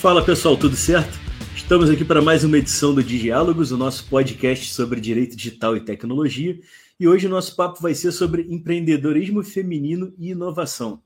[0.00, 1.18] Fala pessoal, tudo certo?
[1.54, 5.84] Estamos aqui para mais uma edição do Diálogos, o nosso podcast sobre direito digital e
[5.84, 6.58] tecnologia.
[6.98, 11.02] E hoje o nosso papo vai ser sobre empreendedorismo feminino e inovação.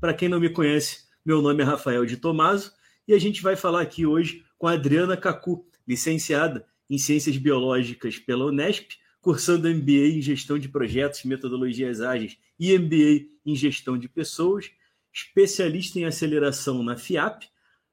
[0.00, 2.72] Para quem não me conhece, meu nome é Rafael de Tomaso
[3.06, 8.18] e a gente vai falar aqui hoje com a Adriana Cacu, licenciada em Ciências Biológicas
[8.18, 14.08] pela Unesp, cursando MBA em Gestão de Projetos Metodologias Ágeis e MBA em Gestão de
[14.08, 14.70] Pessoas,
[15.12, 17.46] especialista em aceleração na FIAP,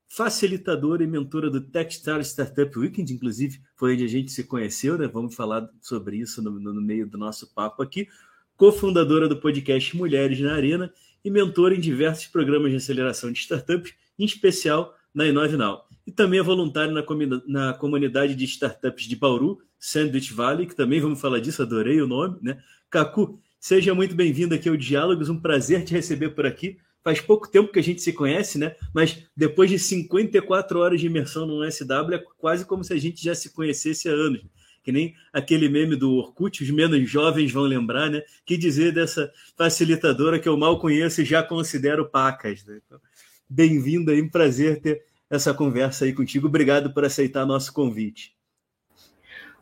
[0.07, 5.07] facilitadora e mentora do Techstar Startup Weekend, inclusive foi onde a gente se conheceu, né?
[5.07, 8.07] Vamos falar sobre isso no, no meio do nosso papo aqui.
[8.55, 13.93] Cofundadora do podcast Mulheres na Arena e mentora em diversos programas de aceleração de startups,
[14.17, 15.83] em especial na Inove Now.
[16.05, 17.03] E também é voluntária na,
[17.47, 22.07] na comunidade de startups de Bauru, Sandwich Valley, que também vamos falar disso, adorei o
[22.07, 22.61] nome, né?
[22.89, 26.77] Cacu, seja muito bem-vindo aqui ao Diálogos, um prazer te receber por aqui.
[27.05, 28.75] Faz pouco tempo que a gente se conhece, né?
[28.91, 33.23] Mas depois de 54 horas de imersão no SW, é quase como se a gente
[33.23, 34.41] já se conhecesse há anos.
[34.83, 38.23] Que nem aquele meme do Orkut, os menos jovens vão lembrar, né?
[38.43, 42.65] Que dizer dessa facilitadora que eu mal conheço e já considero pacas.
[42.65, 42.81] Né?
[42.83, 42.99] Então,
[43.47, 46.47] Bem-vindo aí, um prazer ter essa conversa aí contigo.
[46.47, 48.34] Obrigado por aceitar nosso convite.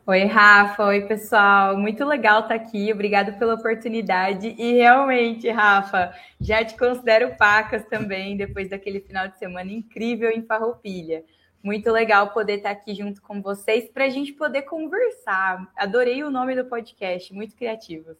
[0.06, 0.84] Oi, Rafa.
[0.84, 1.78] Oi, pessoal.
[1.78, 2.92] Muito legal estar aqui.
[2.92, 4.54] Obrigado pela oportunidade.
[4.58, 10.42] E realmente, Rafa, já te considero pacas também, depois daquele final de semana incrível em
[10.42, 11.24] Farroupilha.
[11.62, 15.72] Muito legal poder estar aqui junto com vocês para a gente poder conversar.
[15.74, 18.14] Adorei o nome do podcast, muito criativo.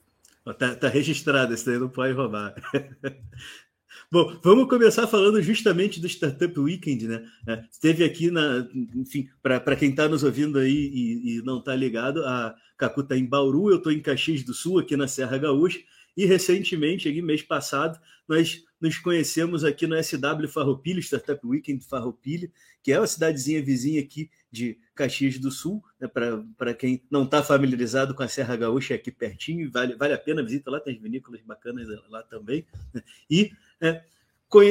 [0.59, 2.55] Tá, tá registrado, esse daí não pode roubar.
[4.11, 7.25] Bom, vamos começar falando justamente do Startup Weekend, né?
[7.47, 11.75] É, esteve aqui, na, enfim, para quem está nos ouvindo aí e, e não está
[11.75, 15.39] ligado, a Cacu está em Bauru, eu estou em Caxias do Sul, aqui na Serra
[15.39, 15.81] Gaúcha,
[16.17, 22.51] e recentemente, aqui, mês passado, nós nos conhecemos aqui no SW Farroupilha, Startup Weekend Farroupilha,
[22.83, 27.43] que é uma cidadezinha vizinha aqui de Caxias do Sul, né, para quem não está
[27.43, 30.81] familiarizado com a Serra Gaúcha, é aqui pertinho, vale, vale a pena a visita lá,
[30.81, 32.67] tem as vinícolas bacanas lá também.
[32.93, 33.03] Né?
[33.29, 34.03] E é,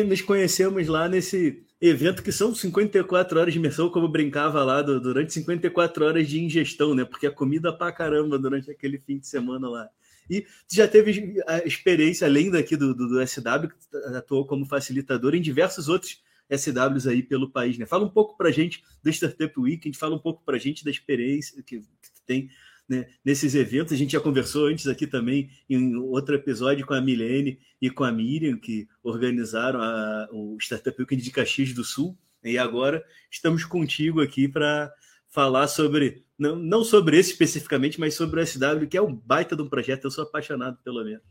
[0.05, 5.01] nos conhecemos lá nesse evento que são 54 horas de imersão, como brincava lá, do,
[5.01, 7.03] durante 54 horas de ingestão, né?
[7.03, 9.89] Porque a comida pra caramba durante aquele fim de semana lá.
[10.29, 15.35] E já teve a experiência, além daqui do, do, do SW, que atuou como facilitador
[15.35, 17.85] em diversos outros SWs aí pelo país, né?
[17.85, 20.83] Fala um pouco para a gente do Startup Weekend, fala um pouco para a gente
[20.83, 22.49] da experiência que, que tem
[22.87, 23.93] né, nesses eventos.
[23.93, 28.03] A gente já conversou antes aqui também em outro episódio com a Milene e com
[28.03, 32.17] a Miriam, que organizaram a, o Startup Weekend de Caxias do Sul.
[32.43, 34.93] E agora estamos contigo aqui para
[35.33, 39.55] falar sobre, não, não sobre esse especificamente, mas sobre o SW, que é um baita
[39.55, 40.05] de um projeto.
[40.05, 41.23] Eu sou apaixonado pelo menos.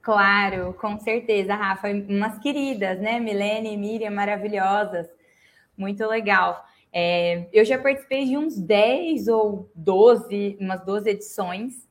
[0.00, 1.88] Claro, com certeza, Rafa.
[1.88, 3.20] Umas queridas, né?
[3.20, 5.06] Milene e Miriam, maravilhosas.
[5.76, 6.64] Muito legal.
[6.90, 11.86] É, eu já participei de uns 10 ou 12, umas 12 edições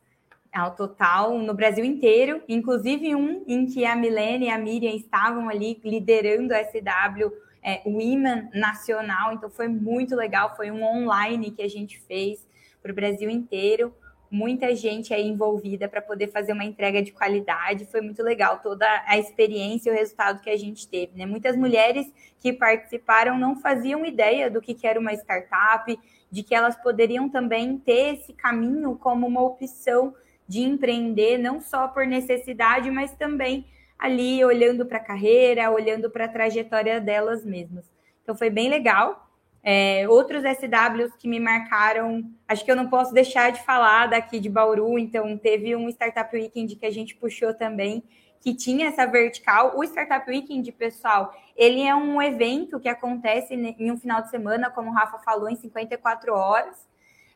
[0.52, 5.48] ao total no Brasil inteiro, inclusive um em que a Milene e a Miriam estavam
[5.50, 11.64] ali liderando a SW é, Women Nacional, então foi muito legal, foi um online que
[11.64, 12.48] a gente fez
[12.80, 13.92] para o Brasil inteiro
[14.30, 17.86] muita gente aí envolvida para poder fazer uma entrega de qualidade.
[17.86, 21.18] Foi muito legal toda a experiência e o resultado que a gente teve.
[21.18, 21.26] Né?
[21.26, 22.06] Muitas mulheres
[22.40, 25.98] que participaram não faziam ideia do que era uma startup,
[26.30, 30.14] de que elas poderiam também ter esse caminho como uma opção
[30.48, 33.66] de empreender, não só por necessidade, mas também
[33.98, 37.90] ali olhando para a carreira, olhando para a trajetória delas mesmas.
[38.24, 39.26] Então foi bem legal.
[39.64, 44.40] É, outros SWs que me marcaram, acho que eu não posso deixar de falar daqui
[44.40, 48.04] de Bauru, então teve um Startup Weekend que a gente puxou também,
[48.40, 49.76] que tinha essa vertical.
[49.76, 54.70] O Startup Weekend, pessoal, ele é um evento que acontece em um final de semana,
[54.70, 56.88] como o Rafa falou, em 54 horas.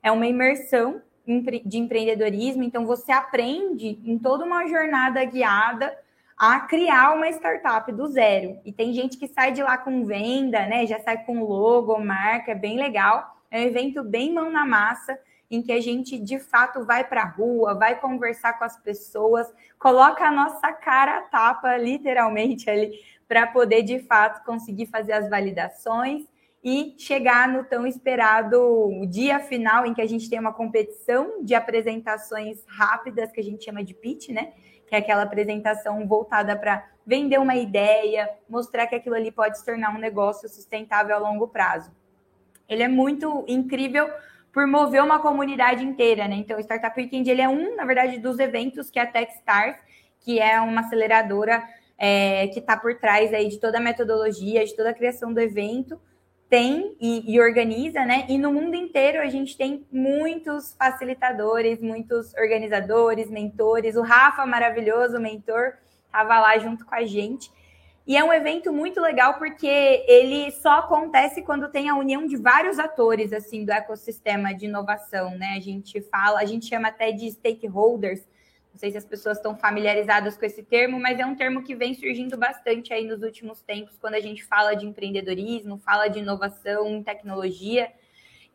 [0.03, 1.01] É uma imersão
[1.65, 5.97] de empreendedorismo, então você aprende em toda uma jornada guiada
[6.39, 8.61] a criar uma startup do zero.
[8.63, 10.87] E tem gente que sai de lá com venda, né?
[10.87, 13.35] Já sai com logo, marca, é bem legal.
[13.51, 15.19] É um evento bem mão na massa,
[15.51, 19.51] em que a gente de fato vai para a rua, vai conversar com as pessoas,
[19.77, 22.93] coloca a nossa cara a tapa, literalmente, ali,
[23.27, 26.23] para poder de fato conseguir fazer as validações
[26.63, 31.53] e chegar no tão esperado dia final, em que a gente tem uma competição de
[31.53, 34.53] apresentações rápidas, que a gente chama de pitch, né?
[34.89, 39.65] Que é aquela apresentação voltada para vender uma ideia, mostrar que aquilo ali pode se
[39.65, 41.91] tornar um negócio sustentável a longo prazo.
[42.67, 44.09] Ele é muito incrível
[44.51, 46.35] por mover uma comunidade inteira, né?
[46.35, 49.77] Então, o Startup Weekend ele é um, na verdade, dos eventos que a Techstars,
[50.19, 51.63] que é uma aceleradora
[51.97, 55.39] é, que está por trás aí de toda a metodologia, de toda a criação do
[55.39, 55.99] evento,
[56.49, 58.25] tem e, e, organiza, né?
[58.27, 63.95] E no mundo inteiro a gente tem muitos facilitadores, muitos organizadores, mentores.
[63.95, 65.73] O Rafa, maravilhoso mentor,
[66.05, 67.51] estava lá junto com a gente.
[68.07, 69.67] E é um evento muito legal porque
[70.07, 75.37] ele só acontece quando tem a união de vários atores assim do ecossistema de inovação,
[75.37, 75.53] né?
[75.55, 78.27] A gente fala, a gente chama até de stakeholders.
[78.71, 81.75] Não sei se as pessoas estão familiarizadas com esse termo, mas é um termo que
[81.75, 86.19] vem surgindo bastante aí nos últimos tempos quando a gente fala de empreendedorismo, fala de
[86.19, 87.91] inovação em tecnologia.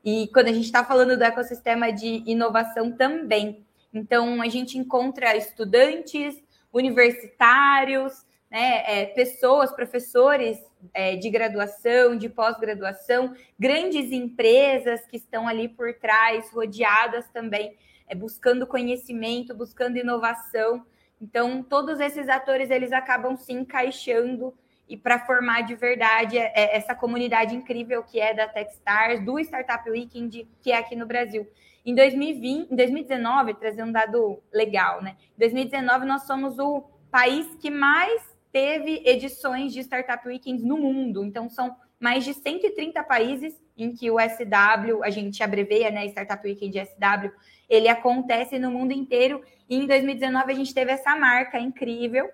[0.05, 3.65] E quando a gente está falando do ecossistema de inovação também.
[3.93, 10.59] Então, a gente encontra estudantes, universitários, né, é, pessoas, professores
[10.93, 17.77] é, de graduação, de pós-graduação, grandes empresas que estão ali por trás, rodeadas também,
[18.09, 20.85] é, buscando conhecimento, buscando inovação.
[21.21, 24.55] Então, todos esses atores eles acabam se encaixando
[24.89, 29.39] e para formar de verdade é, é, essa comunidade incrível que é da Techstars, do
[29.39, 31.49] Startup Weekend, que é aqui no Brasil.
[31.87, 35.17] Em 2020, em 2019, trazer um dado legal, né?
[35.37, 41.25] Em 2019 nós somos o país que mais teve edições de Startup Weekends no mundo.
[41.25, 46.47] Então, são mais de 130 países em que o SW, a gente abreveia, né, Startup
[46.47, 47.33] Weekend SW,
[47.67, 49.43] ele acontece no mundo inteiro.
[49.71, 52.29] E em 2019 a gente teve essa marca incrível.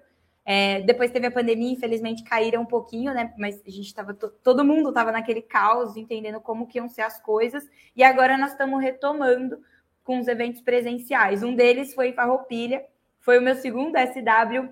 [0.45, 3.33] É, depois teve a pandemia, infelizmente caíram um pouquinho, né?
[3.39, 7.21] Mas a gente estava, todo mundo estava naquele caos, entendendo como que iam ser as
[7.21, 7.63] coisas.
[7.95, 9.61] E agora nós estamos retomando
[10.03, 11.45] com os eventos presenciais.
[11.45, 12.85] Um deles foi em Farroupilha,
[13.21, 14.69] foi o meu segundo SW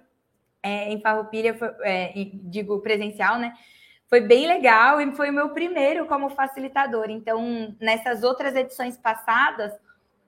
[0.61, 3.55] é, em Farroupilha, foi, é, digo presencial, né?
[4.09, 7.11] Foi bem legal e foi o meu primeiro como facilitador.
[7.11, 9.73] Então, nessas outras edições passadas,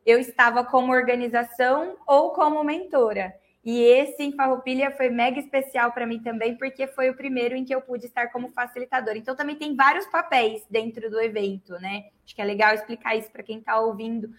[0.05, 3.35] eu estava como organização ou como mentora.
[3.65, 7.65] E esse em Farroupilha foi mega especial para mim também, porque foi o primeiro em
[7.65, 9.17] que eu pude estar como facilitador.
[9.17, 12.05] Então, também tem vários papéis dentro do evento, né?
[12.25, 14.31] Acho que é legal explicar isso para quem está ouvindo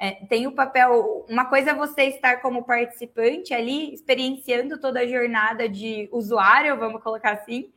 [0.00, 1.26] é, tem o papel.
[1.28, 7.02] Uma coisa é você estar como participante ali, experienciando toda a jornada de usuário, vamos
[7.02, 7.70] colocar assim.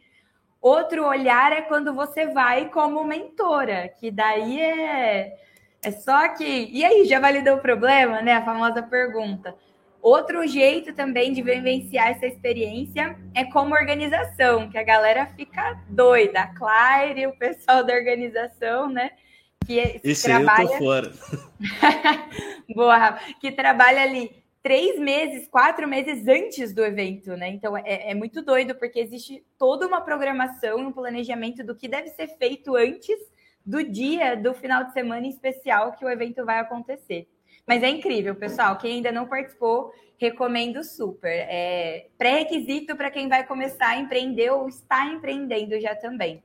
[0.63, 5.35] Outro olhar é quando você vai como mentora, que daí é,
[5.83, 6.69] é só que.
[6.71, 8.35] E aí, já validou o problema, né?
[8.35, 9.53] A famosa pergunta.
[10.01, 16.39] Outro jeito também de vivenciar essa experiência é como organização, que a galera fica doida.
[16.39, 19.11] A Claire, o pessoal da organização, né?
[19.65, 20.63] que Esse trabalha...
[20.63, 21.11] eu tô fora.
[22.73, 23.33] Boa, Rafa.
[23.39, 27.49] Que trabalha ali três meses, quatro meses antes do evento, né?
[27.49, 32.07] Então é, é, muito doido, porque existe toda uma programação um planejamento do que deve
[32.09, 33.17] ser feito antes
[33.65, 37.27] do dia do final de semana especial que o evento vai acontecer.
[37.67, 38.77] Mas é incrível, pessoal.
[38.77, 41.29] Quem ainda não participou, recomendo super.
[41.29, 46.41] É pré-requisito para quem vai começar a empreender ou está empreendendo já também.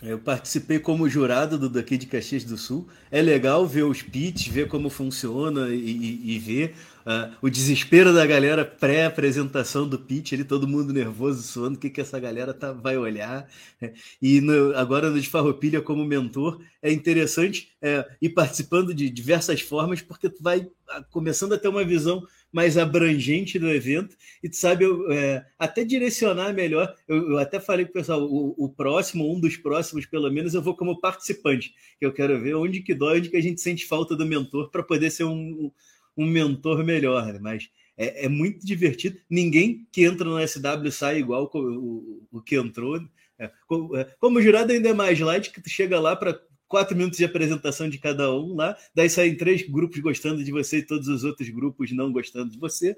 [0.00, 2.86] Eu participei como jurado do daqui de Caxias do Sul.
[3.10, 6.76] É legal ver os pitches, ver como funciona e, e, e ver
[7.08, 11.88] uh, o desespero da galera pré-apresentação do pitch, ali, todo mundo nervoso, suando, o que,
[11.88, 13.48] que essa galera tá, vai olhar.
[14.20, 19.60] E no, agora no de Farroupilha, como mentor, é interessante é, ir participando de diversas
[19.60, 24.48] formas, porque tu vai ah, começando a ter uma visão mais abrangente do evento e
[24.48, 26.94] tu sabe é, até direcionar melhor.
[27.06, 30.54] Eu, eu, até falei com o pessoal, o, o, próximo, um dos próximos, pelo menos,
[30.54, 33.60] eu vou como participante, que eu quero ver onde que dói, onde que a gente
[33.60, 35.70] sente falta do mentor para poder ser um,
[36.18, 37.38] um mentor melhor, né?
[37.40, 39.18] mas é, é, muito divertido.
[39.30, 43.00] Ninguém que entra no SW sai igual o, o, o que entrou.
[43.38, 46.96] É, como, é, como jurado ainda é mais light, que tu chega lá para quatro
[46.96, 50.86] minutos de apresentação de cada um lá, daí saem três grupos gostando de você e
[50.86, 52.94] todos os outros grupos não gostando de você,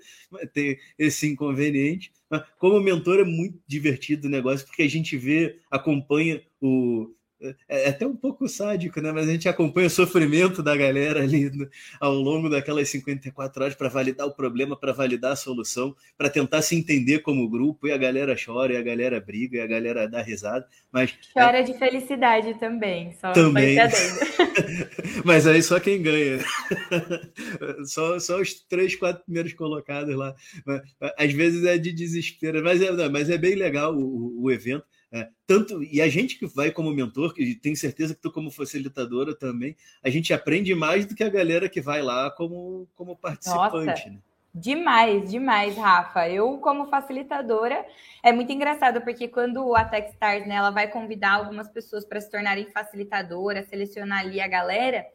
[0.52, 2.12] tem esse inconveniente.
[2.58, 7.88] Como mentor é muito divertido o negócio, porque a gente vê, acompanha o, é, é
[7.88, 9.10] até um pouco sádico, né?
[9.12, 11.68] Mas a gente acompanha o sofrimento da galera ali no,
[11.98, 16.62] ao longo daquelas 54 horas para validar o problema, para validar a solução, para tentar
[16.62, 17.86] se entender como grupo.
[17.86, 20.66] E a galera chora, e a galera briga, e a galera dá risada.
[20.92, 21.62] Mas chora é...
[21.62, 23.76] de felicidade também, só também.
[25.24, 26.38] mas aí só quem ganha,
[27.84, 30.34] só, só os três, quatro primeiros colocados lá.
[31.16, 34.84] Às vezes é de desespero, mas é, mas é bem legal o, o evento.
[35.12, 38.50] É, tanto e a gente que vai como mentor, que tem certeza que tu como
[38.50, 43.16] facilitadora também, a gente aprende mais do que a galera que vai lá como, como
[43.16, 43.86] participante.
[43.86, 44.18] Nossa, né?
[44.52, 46.28] Demais, demais, Rafa.
[46.28, 47.84] Eu, como facilitadora,
[48.22, 52.30] é muito engraçado, porque quando a Techstars né, ela vai convidar algumas pessoas para se
[52.30, 55.06] tornarem facilitadoras, selecionar ali a galera,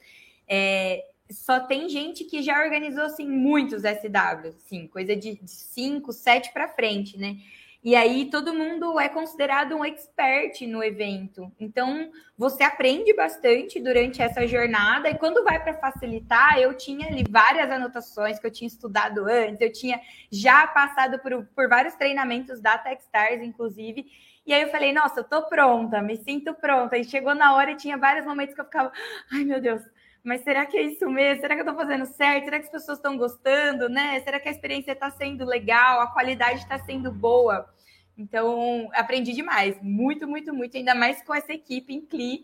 [0.48, 6.54] é, só tem gente que já organizou assim, muitos SWs, sim, coisa de 5, 7
[6.54, 7.38] para frente, né?
[7.86, 11.52] E aí todo mundo é considerado um expert no evento.
[11.60, 15.08] Então você aprende bastante durante essa jornada.
[15.08, 19.62] E quando vai para facilitar, eu tinha ali várias anotações que eu tinha estudado antes,
[19.62, 20.02] eu tinha
[20.32, 24.04] já passado por, por vários treinamentos da Techstars, inclusive.
[24.48, 26.98] E aí eu falei, nossa, eu tô pronta, me sinto pronta.
[26.98, 28.92] E chegou na hora e tinha vários momentos que eu ficava,
[29.32, 29.84] ai meu Deus,
[30.24, 31.40] mas será que é isso mesmo?
[31.40, 32.46] Será que eu estou fazendo certo?
[32.46, 34.20] Será que as pessoas estão gostando, né?
[34.22, 36.02] Será que a experiência está sendo legal?
[36.02, 37.75] A qualidade está sendo boa?
[38.18, 41.94] Então, aprendi demais, muito, muito, muito, ainda mais com essa equipe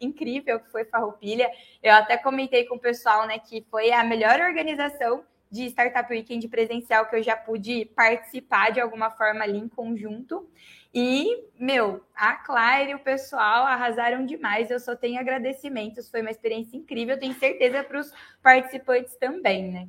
[0.01, 1.49] incrível que foi Farroupilha.
[1.81, 6.47] Eu até comentei com o pessoal, né, que foi a melhor organização de Startup Weekend
[6.47, 10.49] presencial que eu já pude participar de alguma forma ali em conjunto.
[10.93, 14.71] E, meu, a Claire e o pessoal arrasaram demais.
[14.71, 16.09] Eu só tenho agradecimentos.
[16.09, 17.19] Foi uma experiência incrível.
[17.19, 19.87] Tenho certeza para os participantes também, né?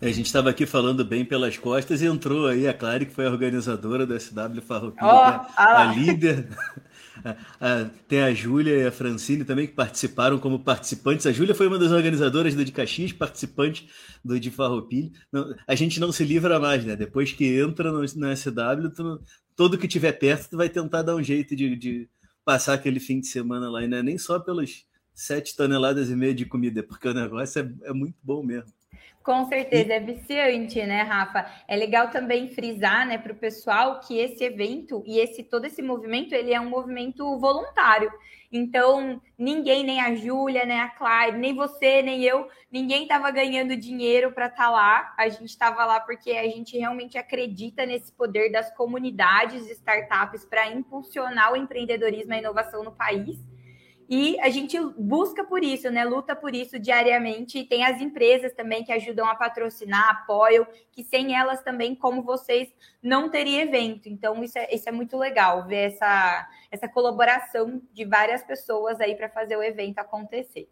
[0.00, 3.26] A gente estava aqui falando bem pelas costas e entrou aí a Claire, que foi
[3.26, 6.48] a organizadora do SW Farroupilha, oh, a, a líder.
[8.06, 11.26] tem a Júlia e a Francine também que participaram como participantes.
[11.26, 13.88] A Júlia foi uma das organizadoras do de Caxias, participante
[14.24, 15.10] do de Farroupilha.
[15.66, 16.94] a gente não se livra mais, né?
[16.94, 19.20] Depois que entra no, no SW, tu,
[19.56, 22.08] todo que tiver perto tu vai tentar dar um jeito de, de
[22.44, 23.82] passar aquele fim de semana lá.
[23.82, 27.60] E não é nem só pelas sete toneladas e meia de comida, porque o negócio
[27.60, 28.77] é, é muito bom mesmo.
[29.22, 31.44] Com certeza, é viciante, né, Rafa?
[31.68, 35.82] É legal também frisar, né, para o pessoal que esse evento e esse todo esse
[35.82, 38.10] movimento, ele é um movimento voluntário.
[38.50, 43.76] Então, ninguém, nem a Júlia, nem a Clyde, nem você, nem eu, ninguém estava ganhando
[43.76, 45.14] dinheiro para estar tá lá.
[45.18, 50.46] A gente estava lá porque a gente realmente acredita nesse poder das comunidades de startups
[50.46, 53.38] para impulsionar o empreendedorismo e a inovação no país.
[54.08, 56.02] E a gente busca por isso, né?
[56.02, 57.64] Luta por isso diariamente.
[57.64, 62.72] tem as empresas também que ajudam a patrocinar, apoiam, que sem elas também, como vocês,
[63.02, 64.08] não teria evento.
[64.08, 69.14] Então, isso é, isso é muito legal, ver essa, essa colaboração de várias pessoas aí
[69.14, 70.70] para fazer o evento acontecer.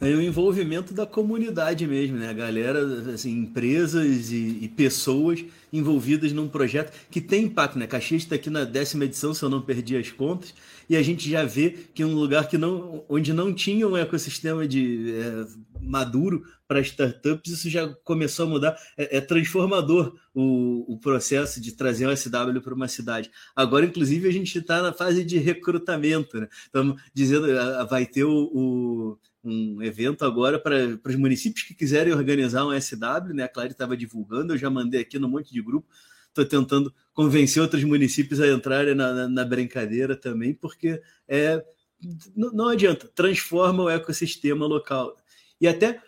[0.00, 2.30] É o envolvimento da comunidade mesmo, né?
[2.30, 7.86] A galera, assim, empresas e, e pessoas envolvidas num projeto que tem impacto, né?
[7.86, 10.54] Caxias está aqui na décima edição, se eu não perdi as contas,
[10.88, 14.66] e a gente já vê que um lugar que não, onde não tinha um ecossistema
[14.66, 15.46] de é,
[15.82, 18.76] maduro para startups, isso já começou a mudar.
[18.96, 23.30] É, é transformador o, o, processo de trazer um SW para uma cidade.
[23.54, 26.48] Agora, inclusive, a gente está na fase de recrutamento, né?
[26.64, 27.48] Estamos dizendo,
[27.86, 33.34] vai ter o, o um evento agora para os municípios que quiserem organizar um SW,
[33.34, 33.44] né?
[33.44, 35.88] A Clary estava divulgando, eu já mandei aqui no monte de grupo.
[36.28, 41.64] Estou tentando convencer outros municípios a entrarem na, na, na brincadeira também, porque é,
[42.36, 45.16] não, não, adianta, transforma o ecossistema local.
[45.60, 46.00] E até,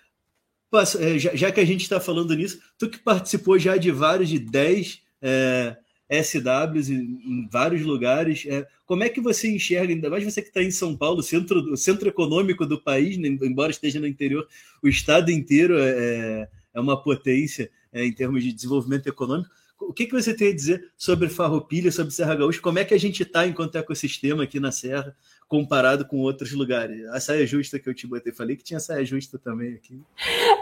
[1.01, 4.29] é, já, já que a gente está falando nisso, tu que participou já de vários,
[4.29, 5.77] de 10 é,
[6.13, 8.45] SWs em, vários lugares.
[8.47, 11.73] É, como é que você enxerga, ainda mais você que está em São Paulo, centro,
[11.73, 14.47] o centro econômico do país, né, embora esteja no interior,
[14.83, 19.51] o estado inteiro é, é, é uma potência é, em termos de desenvolvimento econômico.
[19.81, 22.61] O que, que você tem a dizer sobre Farroupilha, sobre Serra Gaúcha?
[22.61, 25.17] Como é que a gente está enquanto ecossistema aqui na Serra,
[25.49, 27.05] comparado com outros lugares?
[27.07, 30.01] A saia justa que eu te botei, falei que tinha saia justa também aqui.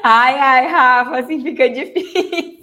[0.02, 2.59] Ai, ai, Rafa, assim fica difícil.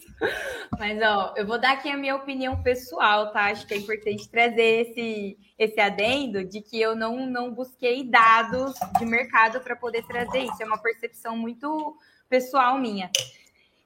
[0.79, 3.45] Mas, ó, eu vou dar aqui a minha opinião pessoal, tá?
[3.45, 8.73] Acho que é importante trazer esse, esse adendo de que eu não, não busquei dados
[8.97, 10.61] de mercado para poder trazer isso.
[10.61, 11.97] É uma percepção muito
[12.29, 13.09] pessoal minha.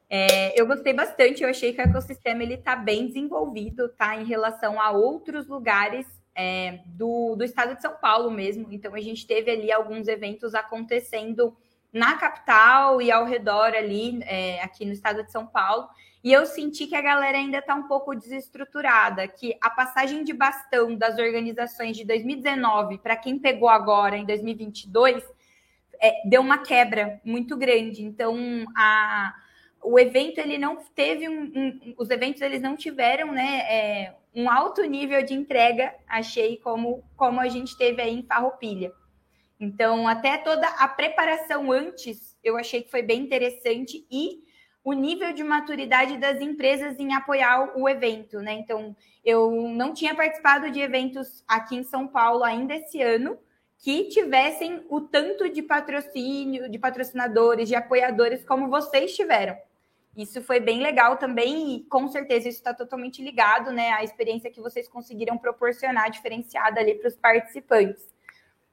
[0.09, 4.15] É, eu gostei bastante, eu achei que o ecossistema ele está bem desenvolvido, tá?
[4.15, 8.67] Em relação a outros lugares é, do, do estado de São Paulo mesmo.
[8.71, 11.55] Então, a gente teve ali alguns eventos acontecendo
[11.93, 15.87] na capital e ao redor ali, é, aqui no estado de São Paulo.
[16.23, 20.33] E eu senti que a galera ainda está um pouco desestruturada, que a passagem de
[20.33, 25.23] bastão das organizações de 2019 para quem pegou agora em 2022
[25.99, 28.03] é, deu uma quebra muito grande.
[28.03, 28.35] Então,
[28.75, 29.33] a,
[29.83, 34.49] o evento ele não teve um, um, os eventos eles não tiveram né, é, um
[34.49, 38.91] alto nível de entrega, achei como como a gente teve aí em Farroupilha.
[39.59, 44.43] Então, até toda a preparação antes, eu achei que foi bem interessante e
[44.83, 48.53] o nível de maturidade das empresas em apoiar o evento, né?
[48.53, 53.37] Então, eu não tinha participado de eventos aqui em São Paulo ainda esse ano
[53.77, 59.57] que tivessem o tanto de patrocínio, de patrocinadores, de apoiadores como vocês tiveram.
[60.15, 64.51] Isso foi bem legal também e com certeza isso está totalmente ligado, né, à experiência
[64.51, 68.05] que vocês conseguiram proporcionar diferenciada ali para os participantes.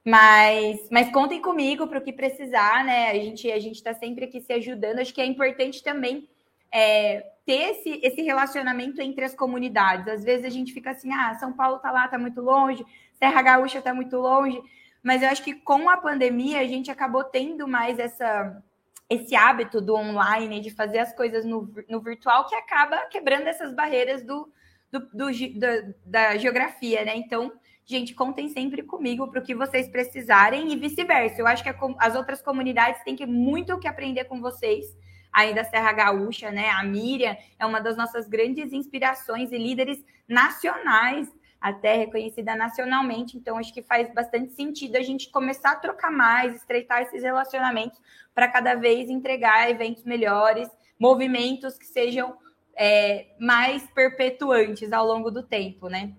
[0.09, 3.11] Mas, mas contem comigo para o que precisar, né?
[3.11, 5.01] A gente a gente está sempre aqui se ajudando.
[5.01, 6.27] Acho que é importante também
[6.73, 10.09] é, ter esse, esse relacionamento entre as comunidades.
[10.09, 12.87] Às vezes a gente fica assim, ah, São Paulo tá lá, tá muito longe,
[13.19, 14.59] Serra Gaúcha tá muito longe,
[15.03, 18.63] mas eu acho que com a pandemia a gente acabou tendo mais essa
[19.11, 23.75] esse hábito do online, de fazer as coisas no, no virtual, que acaba quebrando essas
[23.75, 24.51] barreiras do,
[24.91, 27.15] do, do, do da geografia, né?
[27.15, 27.53] Então,
[27.89, 31.41] gente, contem sempre comigo para o que vocês precisarem e vice-versa.
[31.41, 34.85] Eu acho que a, as outras comunidades têm que muito o que aprender com vocês
[35.33, 36.69] aí da Serra Gaúcha, né?
[36.69, 43.39] A Miriam é uma das nossas grandes inspirações e líderes nacionais, até reconhecida nacionalmente.
[43.39, 47.99] Então, acho que faz bastante sentido a gente começar a trocar mais, estreitar esses relacionamentos
[48.35, 50.69] para cada vez entregar eventos melhores,
[51.01, 52.37] movimentos que sejam
[52.77, 56.13] é, mais perpetuantes ao longo do tempo, né?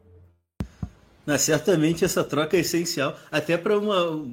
[1.37, 4.25] Certamente essa troca é essencial, até para uma.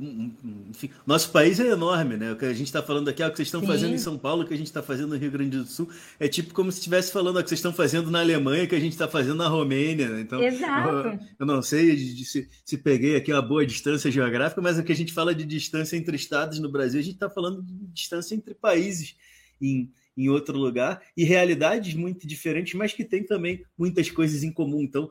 [0.70, 2.32] Enfim, nosso país é enorme, né?
[2.32, 3.66] O que a gente está falando aqui, é o que vocês estão Sim.
[3.66, 5.88] fazendo em São Paulo, o que a gente está fazendo no Rio Grande do Sul,
[6.18, 8.74] é tipo como se estivesse falando o que vocês estão fazendo na Alemanha, o que
[8.74, 10.08] a gente está fazendo na Romênia.
[10.08, 10.20] Né?
[10.20, 14.82] Então, eu, eu, não sei se, se peguei aqui uma boa distância geográfica, mas o
[14.82, 17.74] que a gente fala de distância entre estados no Brasil, a gente está falando de
[17.92, 19.16] distância entre países
[19.60, 24.52] em, em outro lugar e realidades muito diferentes, mas que tem também muitas coisas em
[24.52, 24.82] comum.
[24.82, 25.10] Então,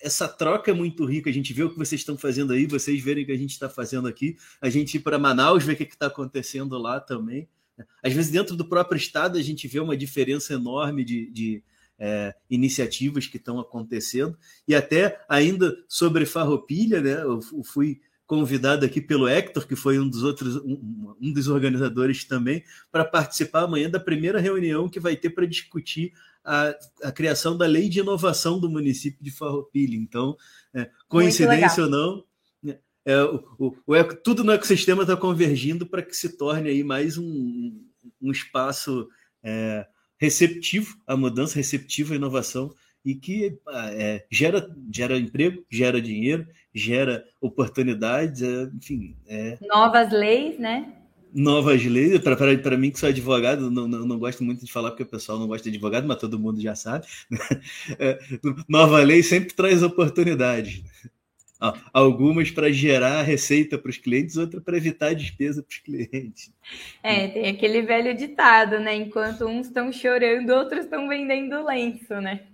[0.00, 1.30] essa troca é muito rica.
[1.30, 3.52] A gente vê o que vocês estão fazendo aí, vocês verem o que a gente
[3.52, 7.48] está fazendo aqui, a gente ir para Manaus, ver o que está acontecendo lá também.
[8.02, 11.62] Às vezes, dentro do próprio estado, a gente vê uma diferença enorme de, de
[11.98, 14.36] é, iniciativas que estão acontecendo.
[14.66, 17.22] E até ainda sobre Farroupilha, né?
[17.22, 22.22] Eu fui convidado aqui pelo Hector, que foi um dos outros, um, um dos organizadores
[22.22, 26.12] também, para participar amanhã da primeira reunião que vai ter para discutir
[26.44, 26.72] a,
[27.02, 29.96] a, criação da lei de inovação do município de Farroupilha.
[29.96, 30.36] Então,
[30.72, 32.24] é, coincidência ou não,
[32.62, 36.84] né, é, o, o, o, tudo no ecossistema está convergindo para que se torne aí
[36.84, 37.82] mais um,
[38.22, 39.08] um espaço
[39.42, 39.84] é,
[40.16, 42.72] receptivo à mudança, receptivo à inovação
[43.04, 43.58] e que
[43.94, 49.16] é, gera, gera emprego, gera dinheiro, gera oportunidades, é, enfim.
[49.26, 49.58] É...
[49.62, 50.92] Novas leis, né?
[51.32, 55.04] Novas leis, para mim que sou advogado, não, não, não, gosto muito de falar porque
[55.04, 57.06] o pessoal não gosta de advogado, mas todo mundo já sabe.
[57.98, 58.18] É,
[58.68, 60.82] nova lei sempre traz oportunidades.
[61.92, 66.52] Algumas para gerar receita para os clientes, outras para evitar despesa para os clientes.
[67.02, 68.94] É, tem aquele velho ditado, né?
[68.94, 72.46] Enquanto uns estão chorando, outros estão vendendo lenço, né?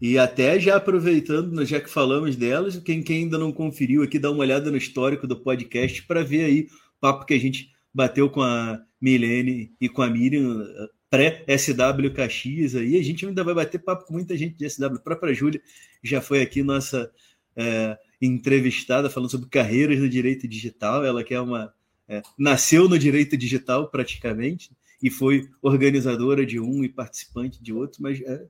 [0.00, 4.30] E até já aproveitando, já que falamos delas, quem, quem ainda não conferiu aqui, dá
[4.30, 6.62] uma olhada no histórico do podcast para ver aí
[6.96, 10.64] o papo que a gente bateu com a Milene e com a Miriam
[11.10, 12.96] pré-SW Caxias aí.
[12.96, 14.84] A gente ainda vai bater papo com muita gente de SW.
[14.86, 15.60] A própria Júlia
[16.02, 17.10] já foi aqui nossa
[17.54, 21.04] é, entrevistada falando sobre carreiras no direito digital.
[21.04, 21.74] Ela que é uma.
[22.08, 24.70] É, nasceu no direito digital praticamente
[25.02, 28.46] e foi organizadora de um e participante de outro, mas é,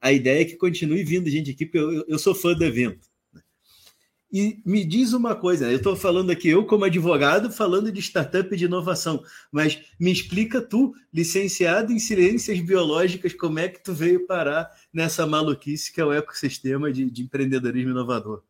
[0.00, 3.06] a, ideia é que continue vindo gente aqui, porque eu, eu sou fã do evento.
[3.32, 3.40] Né?
[4.32, 8.54] E me diz uma coisa, eu estou falando aqui, eu como advogado, falando de startup
[8.56, 14.26] de inovação, mas me explica tu, licenciado em ciências biológicas, como é que tu veio
[14.26, 18.42] parar nessa maluquice que é o ecossistema de, de empreendedorismo inovador?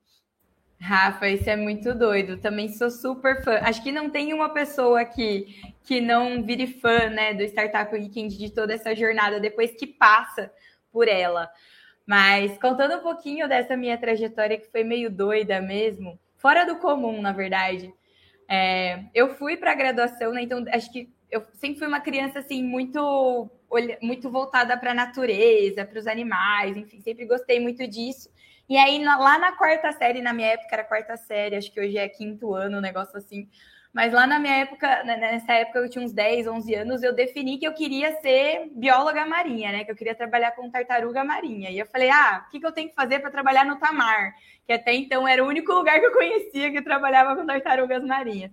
[0.82, 2.38] Rafa, isso é muito doido.
[2.38, 3.60] Também sou super fã.
[3.62, 8.36] Acho que não tem uma pessoa aqui que não vire fã né, do Startup Weekend,
[8.36, 10.50] de toda essa jornada, depois que passa
[10.90, 11.48] por ela.
[12.04, 17.22] Mas contando um pouquinho dessa minha trajetória, que foi meio doida mesmo, fora do comum,
[17.22, 17.94] na verdade.
[18.48, 20.42] É, eu fui para a graduação, né?
[20.42, 23.48] Então, acho que eu sempre fui uma criança assim, muito,
[24.02, 28.28] muito voltada para a natureza, para os animais, enfim, sempre gostei muito disso.
[28.72, 31.98] E aí, lá na quarta série, na minha época era quarta série, acho que hoje
[31.98, 33.46] é quinto ano, um negócio assim.
[33.92, 37.14] Mas lá na minha época, né, nessa época eu tinha uns 10, 11 anos, eu
[37.14, 39.84] defini que eu queria ser bióloga marinha, né?
[39.84, 41.68] Que eu queria trabalhar com tartaruga marinha.
[41.68, 44.32] E eu falei, ah, o que, que eu tenho que fazer para trabalhar no Tamar?
[44.66, 48.52] Que até então era o único lugar que eu conhecia que trabalhava com tartarugas marinhas.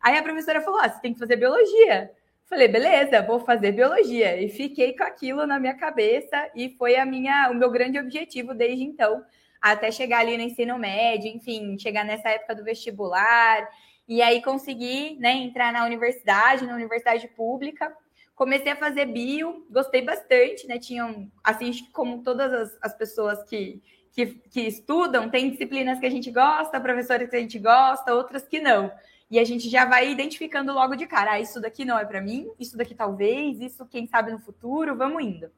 [0.00, 2.10] Aí a professora falou, ah, você tem que fazer biologia.
[2.46, 4.42] Falei, beleza, vou fazer biologia.
[4.42, 8.54] E fiquei com aquilo na minha cabeça e foi a minha, o meu grande objetivo
[8.54, 9.24] desde então,
[9.62, 13.68] até chegar ali no ensino médio, enfim, chegar nessa época do vestibular
[14.08, 17.96] e aí consegui né, entrar na universidade, na universidade pública.
[18.34, 20.78] Comecei a fazer bio, gostei bastante, né?
[20.78, 26.10] Tinham, assim, como todas as, as pessoas que, que, que estudam, tem disciplinas que a
[26.10, 28.90] gente gosta, professores que a gente gosta, outras que não.
[29.30, 32.20] E a gente já vai identificando logo de cara, ah, isso daqui não é para
[32.20, 35.50] mim, isso daqui talvez, isso quem sabe no futuro, vamos indo.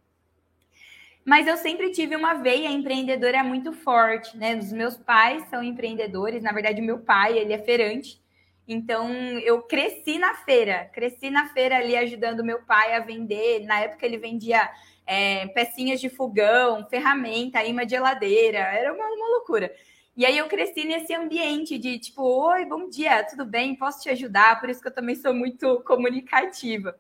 [1.25, 4.57] Mas eu sempre tive uma veia empreendedora muito forte, né?
[4.57, 8.23] Os meus pais são empreendedores, na verdade, meu pai, ele é feirante,
[8.69, 9.11] Então,
[9.41, 13.61] eu cresci na feira, cresci na feira ali ajudando meu pai a vender.
[13.67, 14.71] Na época, ele vendia
[15.07, 19.73] é, pecinhas de fogão, ferramenta, imã de geladeira, era uma, uma loucura.
[20.17, 23.77] E aí eu cresci nesse ambiente de tipo, oi, bom dia, tudo bem?
[23.77, 24.61] Posso te ajudar?
[24.61, 26.99] Por isso que eu também sou muito comunicativa.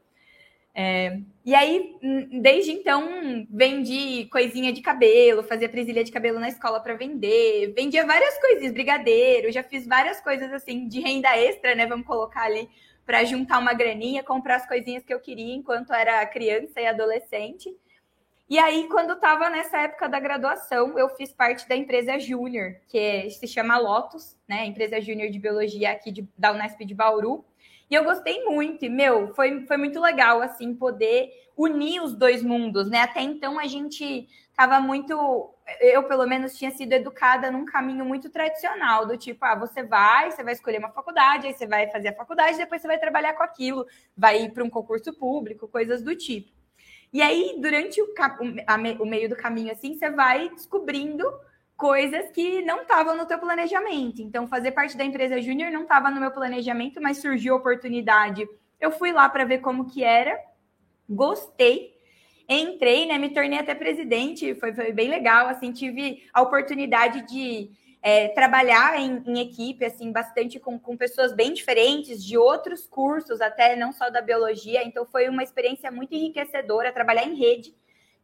[0.76, 6.48] É, e aí, hum, desde então, vendi coisinha de cabelo, fazia presilha de cabelo na
[6.48, 11.76] escola para vender, vendia várias coisinhas, brigadeiro, já fiz várias coisas assim de renda extra,
[11.76, 11.86] né?
[11.86, 12.68] Vamos colocar ali
[13.06, 17.72] para juntar uma graninha, comprar as coisinhas que eu queria enquanto era criança e adolescente.
[18.48, 22.98] E aí, quando estava nessa época da graduação, eu fiz parte da empresa Júnior, que
[22.98, 24.66] é, se chama Lotus, né?
[24.66, 27.44] Empresa Júnior de Biologia aqui de, da Unesp de Bauru.
[27.90, 32.42] E eu gostei muito, e, meu, foi, foi muito legal, assim, poder unir os dois
[32.42, 33.02] mundos, né?
[33.02, 35.54] Até então a gente estava muito.
[35.80, 40.30] Eu, pelo menos, tinha sido educada num caminho muito tradicional, do tipo, ah, você vai,
[40.30, 43.34] você vai escolher uma faculdade, aí você vai fazer a faculdade, depois você vai trabalhar
[43.34, 46.52] com aquilo, vai ir para um concurso público, coisas do tipo.
[47.12, 48.08] E aí, durante o,
[49.00, 51.24] o meio do caminho, assim, você vai descobrindo
[51.76, 54.22] coisas que não estavam no teu planejamento.
[54.22, 58.46] Então, fazer parte da empresa júnior não estava no meu planejamento, mas surgiu a oportunidade.
[58.80, 60.38] Eu fui lá para ver como que era,
[61.08, 61.94] gostei,
[62.48, 63.18] entrei, né?
[63.18, 65.48] Me tornei até presidente, foi, foi bem legal.
[65.48, 67.70] Assim, tive a oportunidade de
[68.02, 73.40] é, trabalhar em, em, equipe, assim, bastante com, com pessoas bem diferentes, de outros cursos,
[73.40, 74.84] até não só da biologia.
[74.84, 77.74] Então, foi uma experiência muito enriquecedora trabalhar em rede.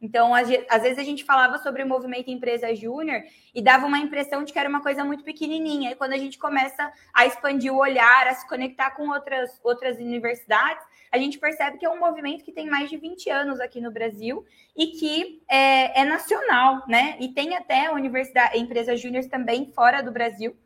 [0.01, 3.21] Então, às, vezes a gente falava sobre o movimento empresa júnior
[3.53, 5.91] e dava uma impressão de que era uma coisa muito pequenininha.
[5.91, 9.97] E quando a gente começa a expandir o olhar, a se conectar com outras, outras
[9.97, 13.79] universidades, a gente percebe que é um movimento que tem mais de 20 anos aqui
[13.79, 14.43] no Brasil
[14.75, 17.17] e que é, é nacional, né?
[17.19, 20.57] E tem até universidade, empresas júniores também fora do Brasil.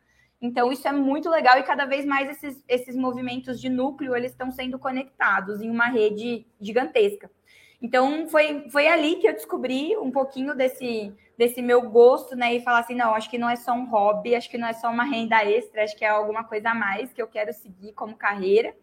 [0.42, 4.32] Então, isso é muito legal e cada vez mais esses, esses movimentos de núcleo, eles
[4.32, 7.30] estão sendo conectados em uma rede gigantesca.
[7.86, 12.56] Então, foi, foi ali que eu descobri um pouquinho desse, desse meu gosto, né?
[12.56, 14.74] E falar assim, não, acho que não é só um hobby, acho que não é
[14.74, 17.94] só uma renda extra, acho que é alguma coisa a mais que eu quero seguir
[17.94, 18.76] como carreira.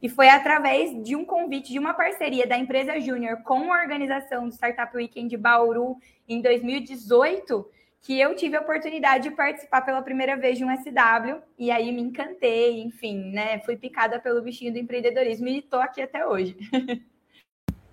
[0.00, 4.46] E foi através de um convite, de uma parceria da empresa Júnior com a organização
[4.46, 5.96] do Startup Weekend de Bauru
[6.28, 7.68] em 2018,
[8.00, 11.90] que eu tive a oportunidade de participar pela primeira vez de um SW, e aí
[11.90, 13.58] me encantei, enfim, né?
[13.62, 16.56] Fui picada pelo bichinho do empreendedorismo e estou aqui até hoje.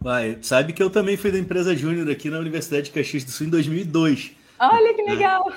[0.05, 3.31] Vai, sabe que eu também fui da empresa Júnior aqui na Universidade de Caxias do
[3.31, 4.33] Sul em 2002.
[4.59, 5.49] Olha que legal!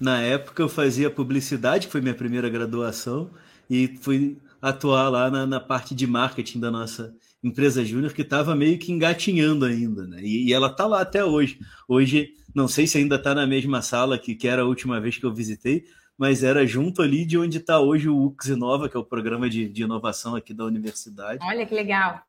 [0.00, 3.30] Na, na época eu fazia publicidade, que foi minha primeira graduação,
[3.70, 8.56] e fui atuar lá na, na parte de marketing da nossa empresa júnior, que estava
[8.56, 10.18] meio que engatinhando ainda, né?
[10.20, 11.60] E, e ela está lá até hoje.
[11.86, 15.16] Hoje, não sei se ainda está na mesma sala que, que era a última vez
[15.16, 15.84] que eu visitei,
[16.18, 19.48] mas era junto ali de onde está hoje o UX Inova, que é o programa
[19.48, 21.38] de, de inovação aqui da universidade.
[21.46, 22.20] Olha que legal.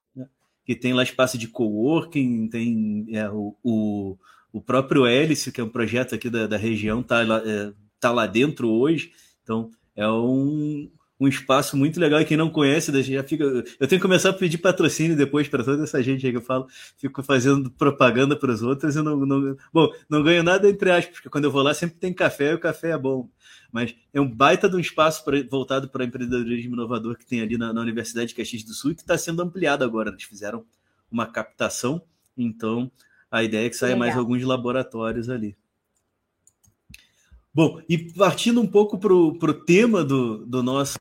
[0.65, 4.17] Que tem lá espaço de coworking, tem é, o, o,
[4.51, 8.11] o, próprio Hélice, que é um projeto aqui da, da região, está lá, é, tá
[8.11, 9.11] lá dentro hoje.
[9.41, 13.99] Então, é um, um espaço muito legal e quem não conhece já fica eu tenho
[13.99, 17.21] que começar a pedir patrocínio depois para toda essa gente aí que eu falo fico
[17.21, 21.29] fazendo propaganda para os outros e não, não bom não ganho nada entre aspas porque
[21.29, 23.29] quando eu vou lá sempre tem café e o café é bom
[23.71, 27.57] mas é um baita de um espaço pra, voltado para empreendedorismo inovador que tem ali
[27.57, 30.65] na, na Universidade de Caxias do Sul e que está sendo ampliado agora eles fizeram
[31.11, 32.01] uma captação
[32.37, 32.91] então
[33.29, 35.55] a ideia é que saia mais alguns laboratórios ali
[37.55, 40.97] Bom, e partindo um pouco para o tema do, do nosso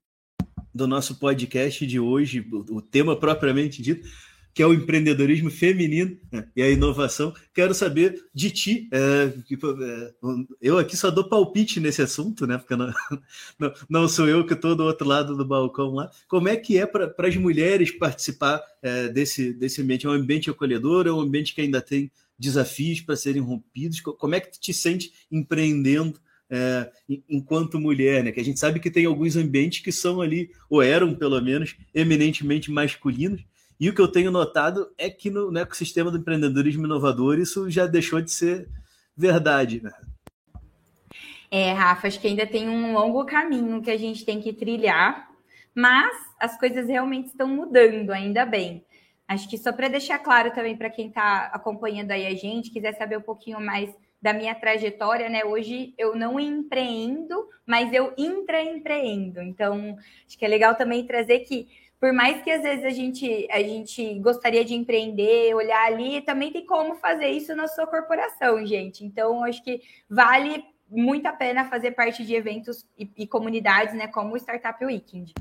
[0.75, 4.09] do nosso podcast de hoje, o, tema propriamente dito,
[4.55, 7.35] que é o empreendedorismo feminino né, e a inovação.
[7.55, 8.89] Quero saber de ti.
[8.91, 10.15] É, é,
[10.61, 12.59] eu aqui só dou palpite nesse assunto, né?
[12.59, 12.93] Porque não,
[13.59, 16.11] não, não, sou eu que estou do outro lado do balcão lá.
[16.29, 20.07] Como é que é para as mulheres participar é, desse, desse ambiente?
[20.07, 21.07] É um ambiente acolhedor?
[21.07, 24.01] É um ambiente que ainda tem desafios para serem rompidos?
[24.01, 26.21] Como é que tu te sente empreendendo?
[26.55, 26.93] É,
[27.31, 28.31] enquanto mulher, né?
[28.31, 31.75] Que a gente sabe que tem alguns ambientes que são ali, ou eram pelo menos,
[31.95, 33.43] eminentemente masculinos.
[33.81, 37.71] E o que eu tenho notado é que no, no ecossistema do empreendedorismo inovador isso
[37.71, 38.69] já deixou de ser
[39.17, 39.93] verdade, né?
[41.51, 45.31] É, Rafa, acho que ainda tem um longo caminho que a gente tem que trilhar,
[45.75, 48.85] mas as coisas realmente estão mudando, ainda bem.
[49.27, 52.95] Acho que só para deixar claro também para quem está acompanhando aí a gente, quiser
[52.97, 53.91] saber um pouquinho mais
[54.23, 55.45] da minha trajetória, né?
[55.45, 59.43] Hoje eu não empreendo, mas eu intraempreendo.
[59.43, 63.47] Então, acho que é legal também trazer que por mais que às vezes a gente,
[63.49, 68.67] a gente gostaria de empreender, olhar ali, também tem como fazer isso na sua corporação,
[68.67, 69.05] gente.
[69.05, 69.81] Então, acho que
[70.11, 74.85] vale muito a pena fazer parte de eventos e, e comunidades, né, como o Startup
[74.85, 75.33] Weekend.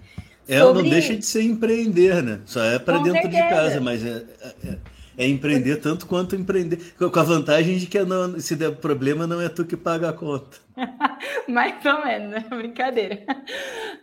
[0.48, 0.84] É, sobre...
[0.84, 2.42] não deixa de ser empreender, né?
[2.46, 3.44] Só é para dentro certeza.
[3.44, 4.26] de casa, mas é,
[4.64, 4.78] é,
[5.18, 6.94] é, empreender tanto quanto empreender.
[6.98, 10.14] Com a vantagem de que não, se der problema, não é tu que paga a
[10.14, 10.58] conta.
[11.48, 12.46] Mais ou menos, né?
[12.50, 13.26] Brincadeira.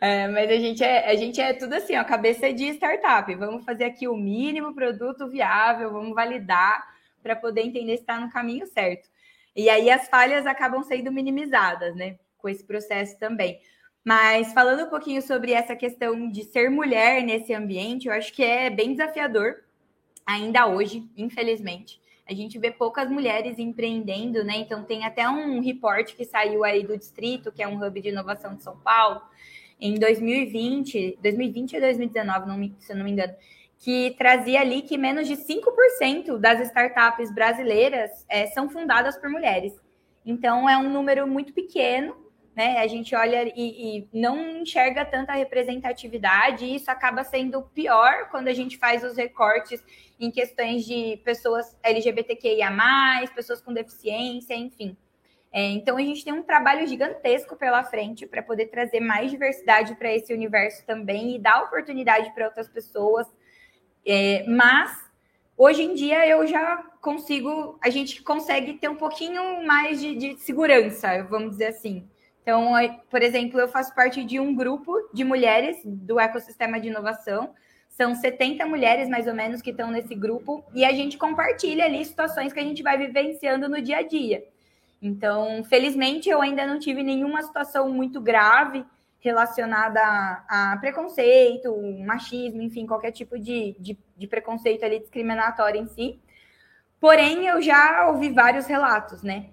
[0.00, 3.34] É, mas a gente, é, a gente é tudo assim, ó, cabeça de startup.
[3.34, 6.86] Vamos fazer aqui o mínimo produto viável, vamos validar
[7.22, 9.08] para poder entender se está no caminho certo.
[9.56, 12.16] E aí as falhas acabam sendo minimizadas, né?
[12.36, 13.58] Com esse processo também.
[14.04, 18.42] Mas falando um pouquinho sobre essa questão de ser mulher nesse ambiente, eu acho que
[18.42, 19.56] é bem desafiador
[20.28, 21.98] ainda hoje, infelizmente.
[22.28, 24.58] A gente vê poucas mulheres empreendendo, né?
[24.58, 28.10] Então tem até um reporte que saiu aí do distrito, que é um hub de
[28.10, 29.22] inovação de São Paulo,
[29.80, 33.32] em 2020, 2020 ou 2019, não me, se eu não me engano,
[33.78, 39.72] que trazia ali que menos de 5% das startups brasileiras é, são fundadas por mulheres.
[40.26, 42.14] Então é um número muito pequeno
[42.58, 42.78] né?
[42.78, 48.48] A gente olha e, e, não enxerga tanta representatividade, e isso acaba sendo pior quando
[48.48, 49.80] a gente faz os recortes
[50.18, 52.68] em questões de pessoas LGBTQIA,
[53.32, 54.96] pessoas com deficiência, enfim.
[55.52, 59.94] É, então a gente tem um trabalho gigantesco pela frente para poder trazer mais diversidade
[59.94, 63.28] para esse universo também e dar oportunidade para outras pessoas.
[64.04, 64.90] É, mas
[65.56, 70.36] hoje em dia eu já consigo, a gente consegue ter um pouquinho mais de, de
[70.40, 72.04] segurança, vamos dizer assim.
[72.48, 72.66] Então,
[73.10, 77.50] por exemplo, eu faço parte de um grupo de mulheres do ecossistema de inovação.
[77.90, 82.02] São 70 mulheres, mais ou menos, que estão nesse grupo, e a gente compartilha ali
[82.02, 84.48] situações que a gente vai vivenciando no dia a dia.
[85.02, 88.82] Então, felizmente, eu ainda não tive nenhuma situação muito grave
[89.20, 90.00] relacionada
[90.48, 96.18] a, preconceito, machismo, enfim, qualquer tipo de, de, de preconceito ali discriminatório em si.
[96.98, 99.50] Porém, eu já ouvi vários relatos, né?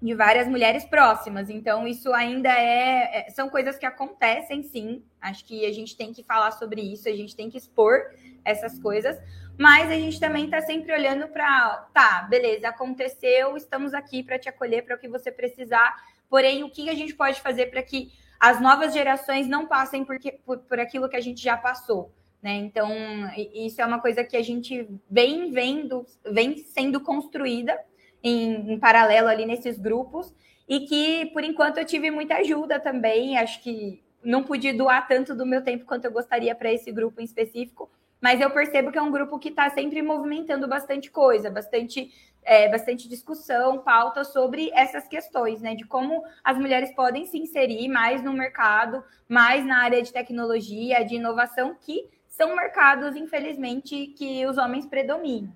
[0.00, 1.50] De várias mulheres próximas.
[1.50, 5.02] Então, isso ainda é, é, São coisas que acontecem, sim.
[5.20, 8.10] Acho que a gente tem que falar sobre isso, a gente tem que expor
[8.44, 9.18] essas coisas.
[9.58, 11.88] Mas a gente também está sempre olhando para.
[11.92, 15.96] Tá, beleza, aconteceu, estamos aqui para te acolher para o que você precisar.
[16.30, 20.16] Porém, o que a gente pode fazer para que as novas gerações não passem por,
[20.44, 22.12] por, por aquilo que a gente já passou?
[22.40, 22.54] Né?
[22.54, 22.88] Então,
[23.52, 27.76] isso é uma coisa que a gente vem vendo, vem sendo construída
[28.22, 30.32] em, em paralelo ali nesses grupos
[30.68, 33.38] e que, por enquanto, eu tive muita ajuda também.
[33.38, 37.20] Acho que não pude doar tanto do meu tempo quanto eu gostaria para esse grupo
[37.20, 41.50] em específico, mas eu percebo que é um grupo que está sempre movimentando bastante coisa,
[41.50, 45.74] bastante, é, bastante discussão, pauta sobre essas questões, né?
[45.74, 51.04] De como as mulheres podem se inserir mais no mercado, mais na área de tecnologia,
[51.04, 55.52] de inovação, que são mercados, infelizmente, que os homens predominam.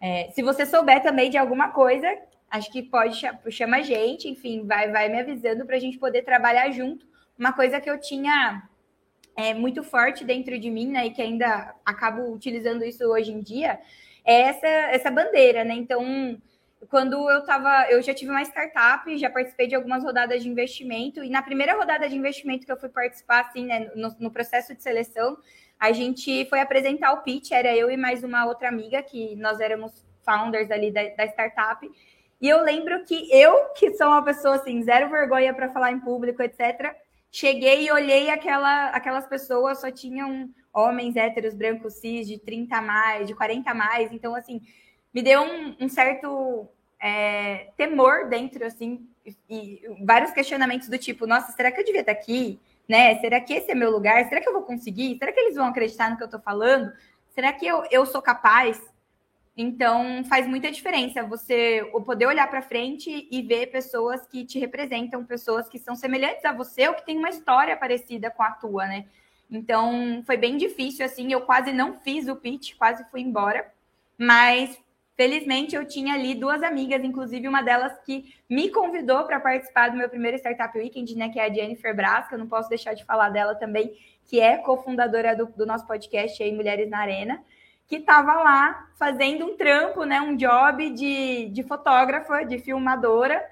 [0.00, 2.08] É, se você souber também de alguma coisa,
[2.50, 6.22] acho que pode chama a gente, enfim, vai, vai me avisando para a gente poder
[6.22, 7.06] trabalhar junto.
[7.38, 8.62] Uma coisa que eu tinha
[9.36, 13.40] é, muito forte dentro de mim, né, e que ainda acabo utilizando isso hoje em
[13.40, 13.78] dia,
[14.24, 15.74] é essa, essa bandeira, né?
[15.74, 16.38] Então,
[16.88, 21.22] quando eu estava, eu já tive uma startup, já participei de algumas rodadas de investimento,
[21.24, 24.74] e na primeira rodada de investimento que eu fui participar, assim, né, no, no processo
[24.74, 25.38] de seleção,
[25.80, 29.58] a gente foi apresentar o pitch, era eu e mais uma outra amiga, que nós
[29.60, 31.90] éramos founders ali da, da startup.
[32.38, 36.00] E eu lembro que eu, que sou uma pessoa assim, zero vergonha para falar em
[36.00, 36.94] público, etc.,
[37.32, 42.82] cheguei e olhei aquela, aquelas pessoas, só tinham homens héteros, brancos, cis, de 30 a
[42.82, 44.12] mais, de 40 a mais.
[44.12, 44.60] Então, assim,
[45.14, 46.68] me deu um, um certo
[47.00, 52.00] é, temor dentro, assim, e, e, vários questionamentos do tipo, nossa, será que eu devia
[52.00, 52.60] estar aqui?
[52.90, 53.20] Né?
[53.20, 54.28] Será que esse é meu lugar?
[54.28, 55.16] Será que eu vou conseguir?
[55.16, 56.92] Será que eles vão acreditar no que eu estou falando?
[57.28, 58.82] Será que eu, eu sou capaz?
[59.56, 65.24] Então, faz muita diferença você poder olhar para frente e ver pessoas que te representam,
[65.24, 68.86] pessoas que são semelhantes a você ou que têm uma história parecida com a tua,
[68.86, 69.06] né?
[69.48, 73.72] Então, foi bem difícil, assim, eu quase não fiz o pitch, quase fui embora,
[74.18, 74.76] mas
[75.20, 79.96] Felizmente, eu tinha ali duas amigas, inclusive uma delas que me convidou para participar do
[79.98, 82.94] meu primeiro Startup Weekend, né, que é a Jennifer Brás, que eu não posso deixar
[82.94, 83.92] de falar dela também,
[84.24, 87.44] que é cofundadora do, do nosso podcast aí, Mulheres na Arena,
[87.86, 93.46] que estava lá fazendo um trampo, né, um job de, de fotógrafa, de filmadora,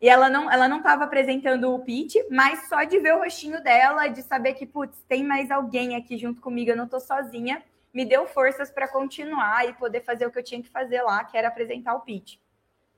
[0.00, 3.62] e ela não ela não estava apresentando o pitch, mas só de ver o rostinho
[3.62, 7.62] dela, de saber que, putz, tem mais alguém aqui junto comigo, eu não estou sozinha,
[7.92, 11.24] me deu forças para continuar e poder fazer o que eu tinha que fazer lá,
[11.24, 12.38] que era apresentar o pitch.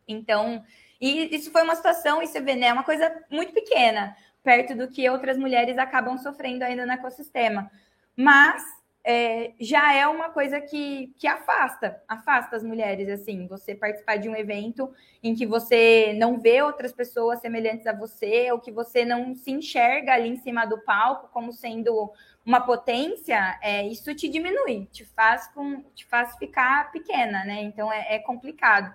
[0.07, 0.65] Então,
[1.01, 4.75] e isso foi uma situação, e você vê, né, é uma coisa muito pequena, perto
[4.75, 7.71] do que outras mulheres acabam sofrendo ainda no ecossistema.
[8.17, 8.63] Mas
[9.07, 14.31] é, já é uma coisa que, que afasta, afasta as mulheres, assim, você participar de
[14.31, 14.91] um evento
[15.23, 19.51] em que você não vê outras pessoas semelhantes a você, ou que você não se
[19.51, 22.11] enxerga ali em cima do palco como sendo
[22.47, 27.63] uma potência, é, isso te diminui, te faz, com, te faz ficar pequena, né?
[27.63, 28.93] Então é, é complicado.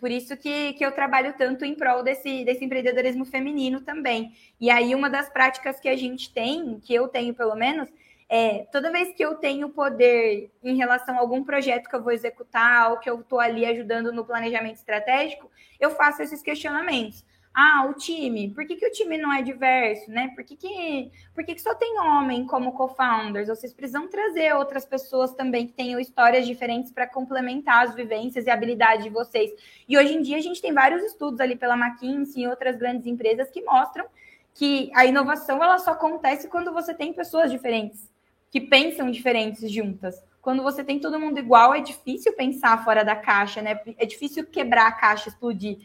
[0.00, 4.32] Por isso que, que eu trabalho tanto em prol desse, desse empreendedorismo feminino também.
[4.60, 7.88] E aí, uma das práticas que a gente tem, que eu tenho pelo menos,
[8.28, 12.12] é, toda vez que eu tenho poder em relação a algum projeto que eu vou
[12.12, 17.24] executar ou que eu estou ali ajudando no planejamento estratégico, eu faço esses questionamentos.
[17.54, 20.30] Ah, o time, por que, que o time não é diverso, né?
[20.34, 23.48] Por que, que, por que, que só tem homem como co-founders?
[23.48, 28.50] Vocês precisam trazer outras pessoas também que tenham histórias diferentes para complementar as vivências e
[28.50, 29.52] habilidades de vocês.
[29.88, 33.06] E hoje em dia a gente tem vários estudos ali pela McKinsey e outras grandes
[33.06, 34.04] empresas que mostram
[34.52, 38.10] que a inovação ela só acontece quando você tem pessoas diferentes
[38.56, 40.24] que pensam diferentes juntas.
[40.40, 43.78] Quando você tem todo mundo igual, é difícil pensar fora da caixa, né?
[43.98, 45.76] É difícil quebrar a caixa, explodir.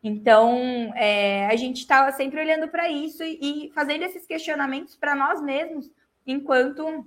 [0.00, 5.16] Então, é, a gente está sempre olhando para isso e, e fazendo esses questionamentos para
[5.16, 5.90] nós mesmos,
[6.24, 7.04] enquanto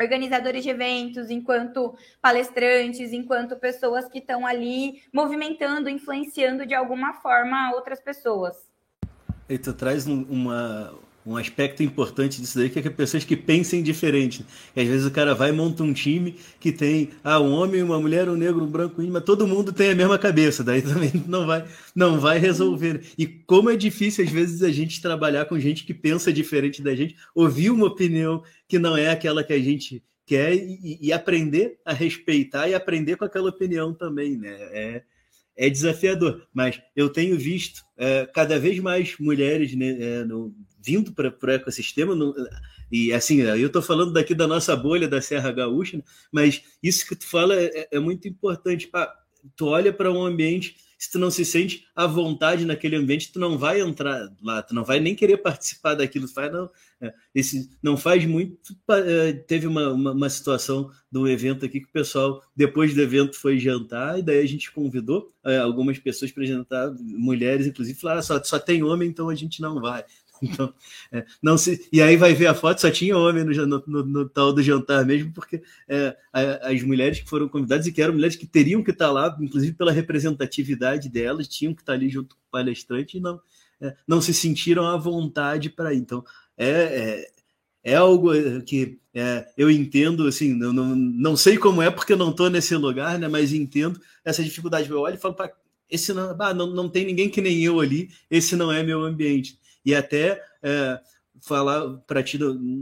[0.00, 7.72] organizadores de eventos, enquanto palestrantes, enquanto pessoas que estão ali movimentando, influenciando de alguma forma
[7.74, 8.56] outras pessoas.
[9.48, 13.82] E tu traz uma, um aspecto importante disso daí, que é que pessoas que pensem
[13.82, 14.44] diferente.
[14.74, 17.82] E às vezes o cara vai e monta um time que tem ah, um homem,
[17.82, 20.82] uma mulher, um negro, um branco, um mas todo mundo tem a mesma cabeça, daí
[20.82, 23.02] também não vai, não vai resolver.
[23.16, 26.94] E como é difícil às vezes a gente trabalhar com gente que pensa diferente da
[26.94, 31.78] gente, ouvir uma opinião que não é aquela que a gente quer e, e aprender
[31.84, 34.50] a respeitar e aprender com aquela opinião também, né?
[34.72, 35.02] É,
[35.56, 41.12] é desafiador, mas eu tenho visto é, cada vez mais mulheres né, é, no, vindo
[41.12, 42.14] para o ecossistema.
[42.90, 47.06] E assim, eu estou falando daqui da nossa bolha da Serra Gaúcha, né, mas isso
[47.06, 48.86] que tu fala é, é muito importante.
[48.88, 49.12] Pá,
[49.56, 53.40] tu olha para um ambiente, se tu não se sente à vontade naquele ambiente, tu
[53.40, 56.28] não vai entrar lá, tu não vai nem querer participar daquilo.
[56.28, 58.56] Faz, não, é, esse, não faz muito.
[58.88, 63.36] É, teve uma, uma, uma, situação do evento aqui que o pessoal, depois do evento,
[63.36, 68.22] foi jantar, e daí a gente convidou é, algumas pessoas para jantar, mulheres, inclusive, falaram:
[68.22, 70.04] só, só tem homem, então a gente não vai.
[70.42, 70.74] Então,
[71.12, 74.04] é, não se, e aí vai ver a foto, só tinha homem no, no, no,
[74.04, 78.14] no tal do jantar mesmo, porque é, as mulheres que foram convidadas e que eram
[78.14, 82.34] mulheres que teriam que estar lá, inclusive pela representatividade delas, tinham que estar ali junto
[82.34, 83.40] com o palestrante e não,
[83.80, 85.98] é, não se sentiram à vontade para ir.
[85.98, 86.24] Então,
[86.58, 86.68] é,
[87.84, 88.30] é, é algo
[88.62, 92.74] que é, eu entendo, assim, não, não, não sei como é porque não estou nesse
[92.74, 94.90] lugar, né, mas entendo essa dificuldade.
[94.90, 95.36] Eu olho e falo,
[95.88, 99.02] esse não, ah, não, não tem ninguém que nem eu ali, esse não é meu
[99.04, 101.00] ambiente e até é,
[101.40, 102.38] falar para ti,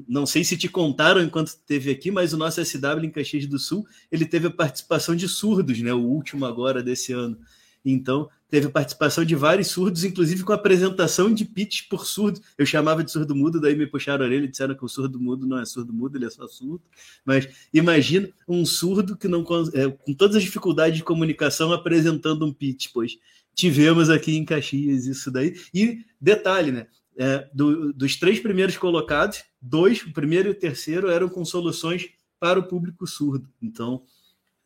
[0.07, 3.59] não sei se te contaram enquanto esteve aqui, mas o nosso SW em Caxias do
[3.59, 7.39] Sul, ele teve a participação de surdos, né, o último agora desse ano.
[7.83, 12.41] Então, teve a participação de vários surdos, inclusive com apresentação de pitch por surdo.
[12.59, 15.19] Eu chamava de surdo mudo, daí me puxaram a orelha e disseram que o surdo
[15.19, 16.83] mudo não é surdo mudo, ele é só surdo.
[17.25, 19.41] Mas imagina um surdo que não
[19.73, 23.17] é, com todas as dificuldades de comunicação apresentando um pitch, pois
[23.55, 25.55] tivemos aqui em Caxias isso daí.
[25.73, 26.87] E detalhe, né?
[27.19, 32.09] É, do, dos três primeiros colocados, dois, o primeiro e o terceiro, eram com soluções
[32.39, 33.49] para o público surdo.
[33.61, 34.03] Então,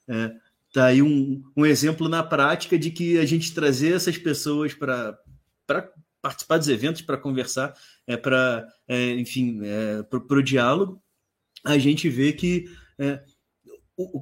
[0.06, 0.32] é,
[0.72, 5.18] tá aí um, um exemplo na prática de que a gente trazer essas pessoas para
[6.22, 7.74] participar dos eventos, para conversar,
[8.06, 11.02] é, para, é, enfim, é, para o diálogo,
[11.64, 12.66] a gente vê que
[12.98, 13.22] é,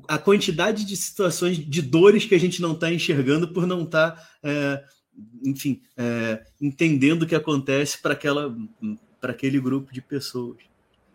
[0.09, 4.13] a quantidade de situações, de dores que a gente não está enxergando por não estar,
[4.13, 4.85] tá, é,
[5.45, 8.55] enfim, é, entendendo o que acontece para aquela
[9.21, 10.59] para aquele grupo de pessoas.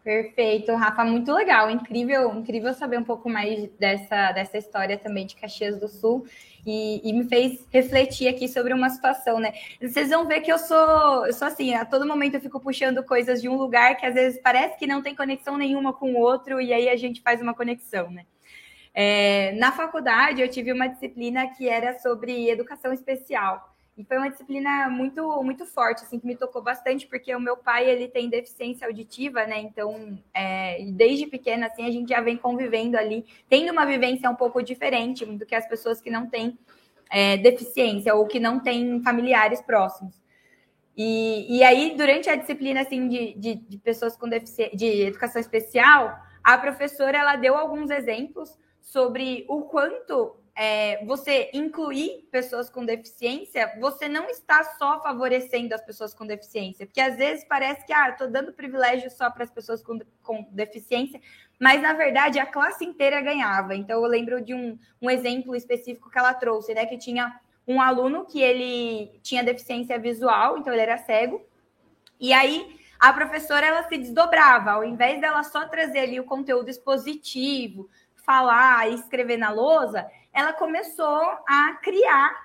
[0.01, 5.35] Perfeito, Rafa, muito legal, incrível, incrível saber um pouco mais dessa, dessa história também de
[5.35, 6.25] Caxias do Sul
[6.65, 9.51] e, e, me fez refletir aqui sobre uma situação, né?
[9.81, 13.03] Vocês vão ver que eu sou, eu sou assim, a todo momento eu fico puxando
[13.03, 16.17] coisas de um lugar que às vezes parece que não tem conexão nenhuma com o
[16.17, 18.25] outro e aí a gente faz uma conexão, né?
[18.99, 23.77] É, na faculdade, eu tive uma disciplina que era sobre educação especial.
[23.95, 27.55] E foi uma disciplina muito muito forte, assim, que me tocou bastante, porque o meu
[27.55, 29.59] pai, ele tem deficiência auditiva, né?
[29.59, 34.35] Então, é, desde pequena, assim, a gente já vem convivendo ali, tendo uma vivência um
[34.35, 36.57] pouco diferente do que as pessoas que não têm
[37.11, 40.19] é, deficiência ou que não têm familiares próximos.
[40.97, 45.39] E, e aí, durante a disciplina, assim, de, de, de pessoas com deficiência, de educação
[45.39, 48.57] especial, a professora, ela deu alguns exemplos
[48.87, 55.81] sobre o quanto é, você incluir pessoas com deficiência, você não está só favorecendo as
[55.81, 59.51] pessoas com deficiência, porque às vezes parece que ah, estou dando privilégio só para as
[59.51, 61.19] pessoas com, com deficiência,
[61.59, 63.75] mas na verdade a classe inteira ganhava.
[63.75, 66.85] Então eu lembro de um, um exemplo específico que ela trouxe, né?
[66.85, 71.45] Que tinha um aluno que ele tinha deficiência visual, então ele era cego,
[72.17, 76.69] e aí a professora ela se desdobrava, ao invés dela só trazer ali o conteúdo
[76.69, 77.89] expositivo,
[78.27, 82.35] falar e escrever na lousa, ela começou a criar,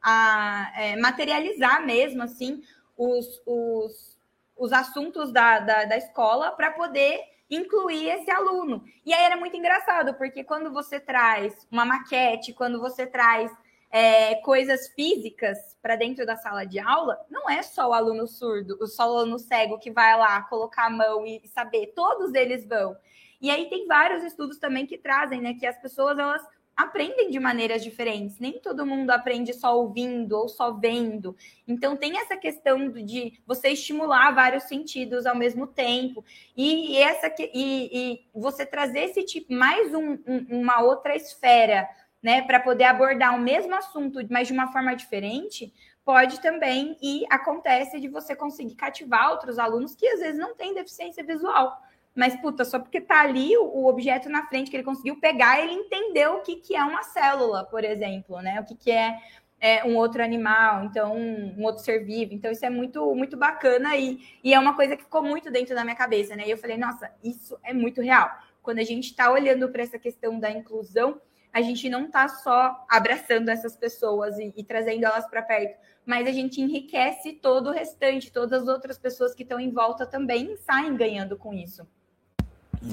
[0.00, 2.62] a é, materializar mesmo assim
[2.96, 4.16] os, os,
[4.56, 7.20] os assuntos da, da, da escola para poder
[7.50, 8.84] incluir esse aluno.
[9.04, 13.50] E aí era muito engraçado, porque quando você traz uma maquete, quando você traz
[13.90, 18.86] é, coisas físicas para dentro da sala de aula, não é só o aluno surdo,
[18.86, 22.96] só o aluno cego que vai lá colocar a mão e saber, todos eles vão.
[23.44, 26.42] E aí tem vários estudos também que trazem, né, que as pessoas elas
[26.74, 28.38] aprendem de maneiras diferentes.
[28.38, 31.36] Nem todo mundo aprende só ouvindo ou só vendo.
[31.68, 36.24] Então tem essa questão de você estimular vários sentidos ao mesmo tempo
[36.56, 41.86] e essa e, e você trazer esse tipo mais um, um, uma outra esfera
[42.22, 45.70] né, para poder abordar o mesmo assunto, mas de uma forma diferente,
[46.02, 50.72] pode também e acontece de você conseguir cativar outros alunos que às vezes não têm
[50.72, 51.83] deficiência visual.
[52.14, 55.72] Mas, puta, só porque tá ali o, objeto na frente que ele conseguiu pegar, ele
[55.72, 58.60] entendeu o que, que é uma célula, por exemplo, né?
[58.60, 59.18] O que, que é,
[59.60, 62.32] é um outro animal, então um, um outro ser vivo.
[62.32, 65.74] Então, isso é muito, muito bacana e, e é uma coisa que ficou muito dentro
[65.74, 66.46] da minha cabeça, né?
[66.46, 68.30] E eu falei, nossa, isso é muito real.
[68.62, 71.20] Quando a gente está olhando para essa questão da inclusão,
[71.52, 76.28] a gente não está só abraçando essas pessoas e, e trazendo elas para perto, mas
[76.28, 80.56] a gente enriquece todo o restante, todas as outras pessoas que estão em volta também
[80.56, 81.84] saem ganhando com isso.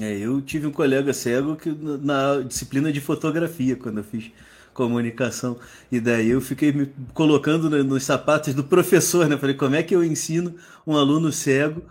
[0.00, 4.30] É, eu tive um colega cego que na disciplina de fotografia, quando eu fiz
[4.72, 5.58] comunicação,
[5.90, 9.36] e daí eu fiquei me colocando nos sapatos do professor, né?
[9.36, 10.54] Falei, como é que eu ensino
[10.86, 11.82] um aluno cego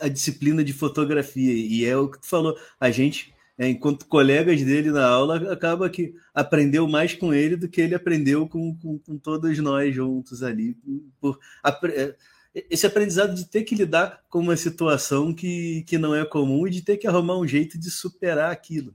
[0.00, 1.52] a disciplina de fotografia?
[1.52, 5.90] E é o que tu falou, a gente é, enquanto colegas dele na aula, acaba
[5.90, 10.44] que aprendeu mais com ele do que ele aprendeu com, com, com todos nós juntos
[10.44, 10.76] ali.
[11.20, 11.40] Por,
[11.86, 12.14] é,
[12.54, 16.70] esse aprendizado de ter que lidar com uma situação que, que não é comum e
[16.70, 18.94] de ter que arrumar um jeito de superar aquilo.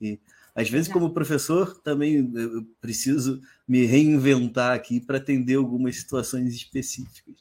[0.00, 0.18] E,
[0.54, 7.34] às vezes, como professor, também eu preciso me reinventar aqui para atender algumas situações específicas.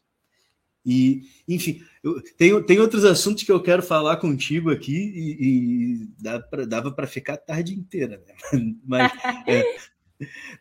[0.85, 6.65] E, enfim, eu, tem, tem outros assuntos que eu quero falar contigo aqui e, e
[6.67, 8.33] dava para ficar a tarde inteira, né?
[8.85, 9.11] Mas
[9.47, 9.63] é,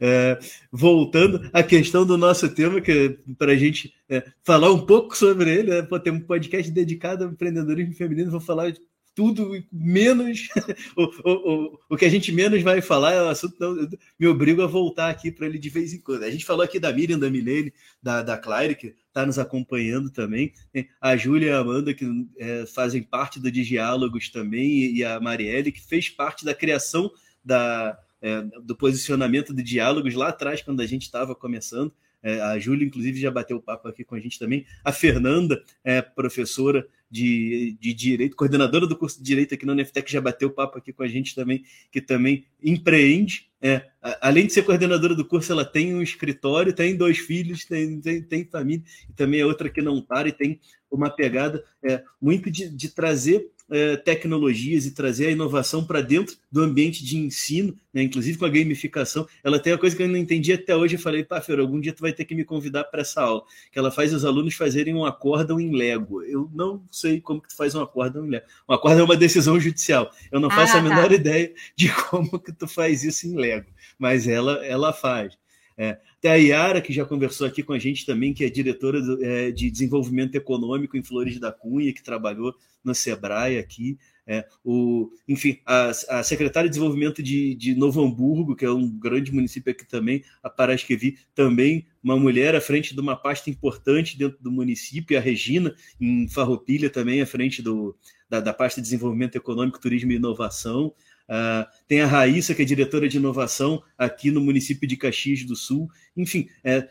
[0.01, 0.39] é,
[0.71, 5.51] voltando à questão do nosso tema, que para a gente é, falar um pouco sobre
[5.51, 5.83] ele, né?
[5.83, 8.73] Pô, tem um podcast dedicado ao empreendedorismo feminino, vou falar
[9.15, 10.49] tudo menos
[10.97, 13.89] o, o, o, que a gente menos vai falar é o assunto, então
[14.19, 16.25] me obrigo a voltar aqui para ele de vez em quando.
[16.25, 20.11] A gente falou aqui da Miriam, da Milene, da, da Claire, que está nos acompanhando
[20.11, 20.53] também,
[21.01, 22.07] a Júlia e a Amanda, que
[22.39, 27.11] é, fazem parte do Diálogos também, e a Marielle, que fez parte da criação
[27.45, 31.93] da, é, do posicionamento de diálogos lá atrás, quando a gente estava começando.
[32.23, 34.65] É, a Júlia, inclusive, já bateu o papo aqui com a gente também.
[34.85, 40.11] A Fernanda é professora de, de Direito, coordenadora do curso de Direito aqui na Uneftec,
[40.11, 43.51] já bateu o papo aqui com a gente também, que também empreende.
[43.61, 48.01] É, além de ser coordenadora do curso, ela tem um escritório, tem dois filhos, tem,
[48.01, 50.59] tem, tem família, e também é outra que não para e tem
[50.91, 56.37] uma pegada é, muito de, de trazer é, tecnologias e trazer a inovação para dentro
[56.51, 58.03] do ambiente de ensino, né?
[58.03, 59.27] inclusive com a gamificação.
[59.43, 60.97] Ela tem uma coisa que eu não entendi até hoje.
[60.97, 63.43] Eu falei, pá, Fer, algum dia tu vai ter que me convidar para essa aula.
[63.73, 66.23] Que ela faz os alunos fazerem um acórdão em Lego.
[66.23, 68.47] Eu não sei como que tu faz um acórdão em Lego.
[68.69, 70.11] Um acórdão é uma decisão judicial.
[70.31, 71.15] Eu não faço ah, a menor tá.
[71.17, 75.42] ideia de como que tu faz isso em Lego, mas ela, ela faz.
[75.77, 79.01] É, tem a Yara, que já conversou aqui com a gente também, que é diretora
[79.01, 82.55] do, é, de desenvolvimento econômico em Flores da Cunha, que trabalhou
[82.85, 83.99] no Sebrae aqui.
[84.25, 88.89] É, o, enfim, a, a, secretária de desenvolvimento de, de, Novo Hamburgo, que é um
[88.89, 94.17] grande município aqui também, a Paraskevi, também uma mulher à frente de uma pasta importante
[94.17, 97.97] dentro do município, a Regina, em Farroupilha, também à frente do,
[98.29, 100.95] da, da pasta de desenvolvimento econômico, turismo e inovação.
[101.29, 105.57] Uh, tem a Raíssa, que é diretora de inovação aqui no município de Caxias do
[105.57, 105.89] Sul.
[106.17, 106.89] Enfim, é,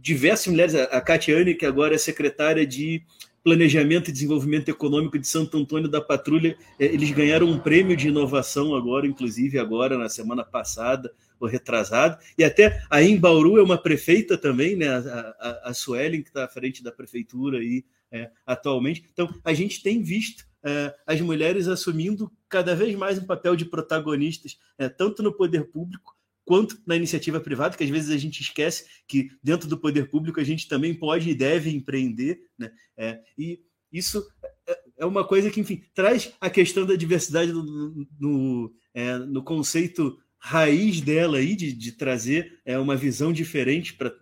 [0.00, 0.74] diversas mulheres.
[0.74, 3.02] A Catiane, que agora é secretária de
[3.44, 6.56] Planejamento e Desenvolvimento Econômico de Santo Antônio da Patrulha.
[6.78, 12.18] É, eles ganharam um prêmio de inovação agora, inclusive agora, na semana passada, ou retrasado.
[12.38, 14.88] E até aí em Bauru é uma prefeita também, né?
[14.88, 19.04] a, a, a Suelen, que está à frente da prefeitura aí, é, atualmente.
[19.12, 23.64] Então, a gente tem visto é, as mulheres assumindo cada vez mais um papel de
[23.64, 28.40] protagonistas, é, tanto no poder público quanto na iniciativa privada, que às vezes a gente
[28.40, 32.70] esquece que dentro do poder público a gente também pode e deve empreender, né?
[32.96, 33.60] É, e
[33.92, 34.26] isso
[34.66, 39.42] é, é uma coisa que, enfim, traz a questão da diversidade no, no, é, no
[39.42, 44.12] conceito raiz dela aí, de, de trazer é, uma visão diferente para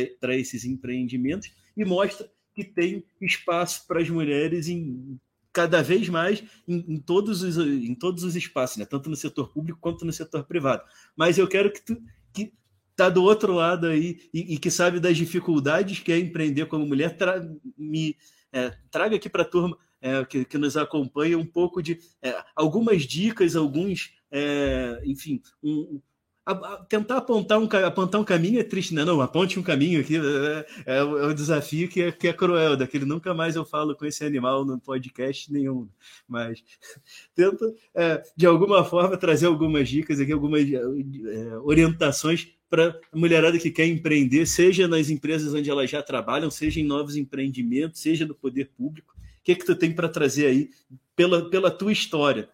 [0.00, 5.20] é, esses empreendimentos e mostra que tem espaço para as mulheres em
[5.52, 8.84] cada vez mais em, em, todos, os, em todos os espaços, né?
[8.84, 10.82] tanto no setor público quanto no setor privado.
[11.16, 12.00] Mas eu quero que tu
[12.32, 12.52] que
[12.94, 16.86] tá do outro lado aí e, e que sabe das dificuldades que é empreender como
[16.86, 17.40] mulher, tra
[17.76, 18.16] me
[18.52, 22.42] é, traga aqui para a turma é, que, que, nos acompanha um pouco de é,
[22.56, 26.00] algumas dicas, alguns, é, enfim, um,
[26.44, 29.04] a, a, tentar apontar um, apontar um caminho é triste, né?
[29.04, 32.76] Não, aponte um caminho aqui é, é, é um desafio que é, que é cruel,
[32.76, 35.88] daquele nunca mais eu falo com esse animal no podcast nenhum,
[36.26, 36.62] mas
[37.34, 43.58] tenta é, de alguma forma trazer algumas dicas aqui, algumas é, orientações para a mulherada
[43.58, 48.24] que quer empreender, seja nas empresas onde elas já trabalham, seja em novos empreendimentos, seja
[48.24, 49.12] no poder público.
[49.16, 50.70] O que é que tu tem para trazer aí
[51.16, 52.48] pela, pela tua história?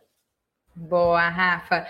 [0.75, 1.87] Boa, Rafa.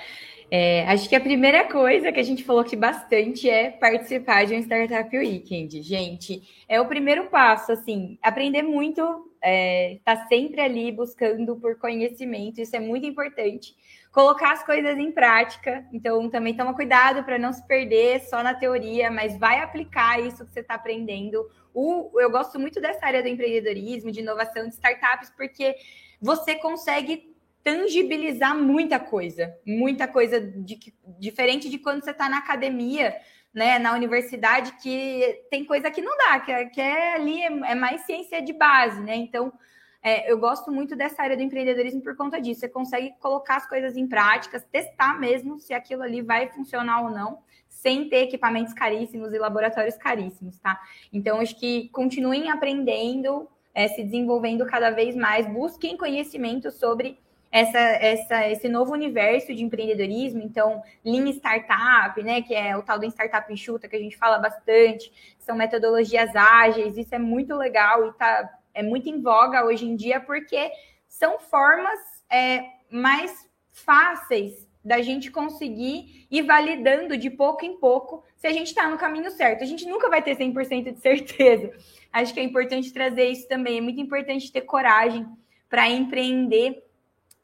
[0.48, 4.54] É, acho que a primeira coisa que a gente falou aqui bastante é participar de
[4.54, 5.82] um Startup Weekend.
[5.82, 9.02] Gente, é o primeiro passo, assim, aprender muito,
[9.42, 13.74] é, tá sempre ali buscando por conhecimento, isso é muito importante.
[14.12, 18.54] Colocar as coisas em prática, então também toma cuidado para não se perder só na
[18.54, 21.44] teoria, mas vai aplicar isso que você está aprendendo.
[21.74, 25.74] O, eu gosto muito dessa área do empreendedorismo, de inovação de startups, porque
[26.20, 27.35] você consegue
[27.66, 30.78] tangibilizar muita coisa, muita coisa de,
[31.18, 33.16] diferente de quando você está na academia,
[33.52, 37.46] né, na universidade, que tem coisa que não dá, que, é, que é ali é,
[37.72, 39.16] é, mais ciência de base, né?
[39.16, 39.52] Então,
[40.00, 42.60] é, eu gosto muito dessa área do empreendedorismo por conta disso.
[42.60, 47.10] Você consegue colocar as coisas em práticas, testar mesmo se aquilo ali vai funcionar ou
[47.10, 50.80] não, sem ter equipamentos caríssimos e laboratórios caríssimos, tá?
[51.12, 57.18] Então, acho que continuem aprendendo, é, se desenvolvendo cada vez mais, busquem conhecimento sobre
[57.50, 62.98] essa, essa, esse novo universo de empreendedorismo, então, Lean Startup, né, que é o tal
[62.98, 68.08] do Startup Enxuta, que a gente fala bastante, são metodologias ágeis, isso é muito legal
[68.08, 70.70] e tá, é muito em voga hoje em dia, porque
[71.08, 71.98] são formas
[72.30, 78.68] é, mais fáceis da gente conseguir ir validando de pouco em pouco se a gente
[78.68, 79.62] está no caminho certo.
[79.62, 81.72] A gente nunca vai ter 100% de certeza.
[82.12, 83.78] Acho que é importante trazer isso também.
[83.78, 85.26] É muito importante ter coragem
[85.68, 86.85] para empreender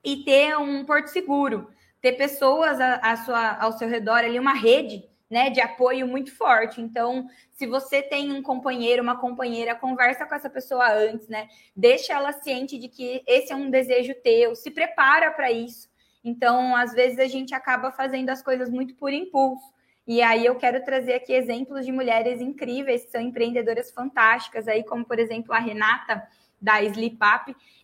[0.05, 4.55] e ter um porto seguro, ter pessoas a, a sua, ao seu redor ali, uma
[4.55, 6.81] rede né, de apoio muito forte.
[6.81, 11.49] Então, se você tem um companheiro, uma companheira, conversa com essa pessoa antes, né?
[11.75, 15.89] Deixa ela ciente de que esse é um desejo teu, se prepara para isso.
[16.23, 19.73] Então, às vezes a gente acaba fazendo as coisas muito por impulso.
[20.07, 24.85] E aí eu quero trazer aqui exemplos de mulheres incríveis, que são empreendedoras fantásticas, aí
[24.85, 26.23] como por exemplo a Renata,
[26.63, 27.19] da Sleep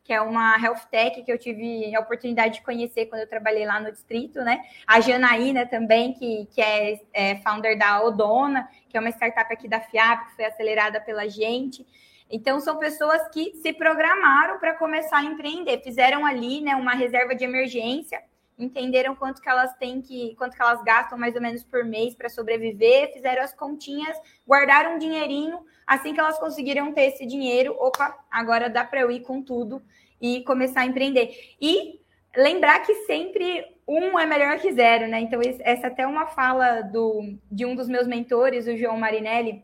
[0.04, 3.66] que é uma health tech que eu tive a oportunidade de conhecer quando eu trabalhei
[3.66, 4.62] lá no distrito, né?
[4.86, 9.68] A Janaína também, que, que é, é founder da Odona, que é uma startup aqui
[9.68, 11.86] da FIAP, que foi acelerada pela gente.
[12.30, 17.34] Então, são pessoas que se programaram para começar a empreender, fizeram ali né, uma reserva
[17.34, 18.22] de emergência,
[18.58, 22.14] entenderam quanto que elas têm que, quanto que elas gastam mais ou menos por mês
[22.14, 27.76] para sobreviver, fizeram as continhas, guardaram um dinheirinho, assim que elas conseguiram ter esse dinheiro,
[27.78, 29.82] opa, agora dá para eu ir com tudo
[30.20, 31.56] e começar a empreender.
[31.60, 32.00] E
[32.36, 35.20] lembrar que sempre um é melhor que zero, né?
[35.20, 39.62] Então, essa até é uma fala do, de um dos meus mentores, o João Marinelli,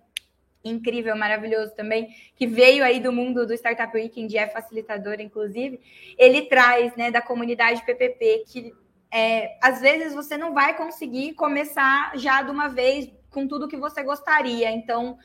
[0.65, 5.79] incrível, maravilhoso também, que veio aí do mundo do Startup Weekend, é facilitador, inclusive,
[6.17, 8.73] ele traz, né, da comunidade PPP, que
[9.15, 13.77] é, às vezes você não vai conseguir começar já de uma vez com tudo que
[13.77, 14.73] você gostaria.
[14.73, 15.17] Então,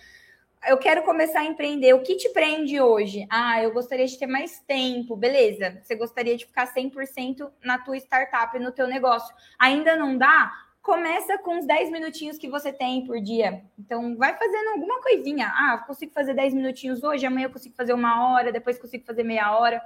[0.67, 1.93] eu quero começar a empreender.
[1.93, 3.25] O que te prende hoje?
[3.31, 5.15] Ah, eu gostaria de ter mais tempo.
[5.15, 5.81] Beleza.
[5.81, 9.33] Você gostaria de ficar 100% na tua startup, no teu negócio.
[9.57, 10.51] Ainda não dá?
[10.83, 13.63] Começa com os 10 minutinhos que você tem por dia.
[13.77, 15.47] Então, vai fazendo alguma coisinha.
[15.47, 19.23] Ah, consigo fazer 10 minutinhos hoje, amanhã eu consigo fazer uma hora, depois consigo fazer
[19.23, 19.81] meia hora.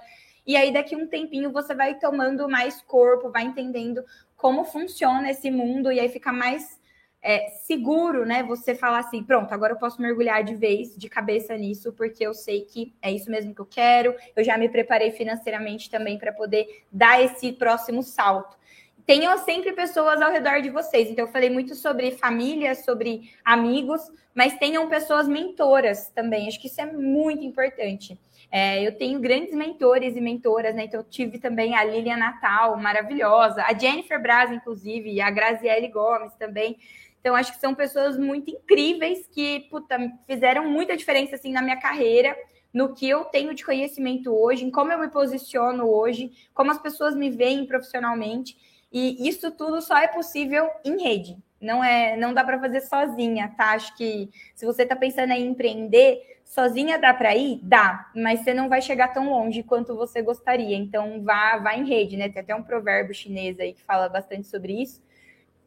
[0.46, 4.04] E aí, daqui um tempinho, você vai tomando mais corpo, vai entendendo
[4.36, 6.82] como funciona esse mundo, e aí fica mais
[7.22, 8.44] é, seguro, né?
[8.44, 12.34] Você falar assim, pronto, agora eu posso mergulhar de vez, de cabeça nisso, porque eu
[12.34, 14.14] sei que é isso mesmo que eu quero.
[14.36, 18.58] Eu já me preparei financeiramente também para poder dar esse próximo salto.
[19.06, 21.10] Tenham sempre pessoas ao redor de vocês.
[21.10, 24.02] Então, eu falei muito sobre família, sobre amigos,
[24.36, 26.48] mas tenham pessoas mentoras também.
[26.48, 28.20] Acho que isso é muito importante
[28.56, 30.84] É, eu tenho grandes mentores e mentoras, né?
[30.84, 35.88] Então, eu tive também a Lilian Natal, maravilhosa, a Jennifer Braz, inclusive, e a Graziele
[35.88, 36.78] Gomes também.
[37.20, 39.98] Então, acho que são pessoas muito incríveis que puta,
[40.28, 42.38] fizeram muita diferença assim na minha carreira,
[42.72, 46.78] no que eu tenho de conhecimento hoje, em como eu me posiciono hoje, como as
[46.78, 48.56] pessoas me veem profissionalmente.
[48.92, 51.40] E isso tudo só é possível em rede.
[51.64, 53.72] Não é, não dá para fazer sozinha, tá?
[53.72, 57.60] Acho que se você está pensando em empreender, sozinha dá para ir?
[57.64, 60.76] Dá, mas você não vai chegar tão longe quanto você gostaria.
[60.76, 62.30] Então vá, vá em rede, né?
[62.30, 65.02] Tem até um provérbio chinês aí que fala bastante sobre isso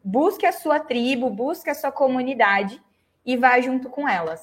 [0.07, 2.81] busque a sua tribo, busque a sua comunidade
[3.25, 4.41] e vá junto com elas.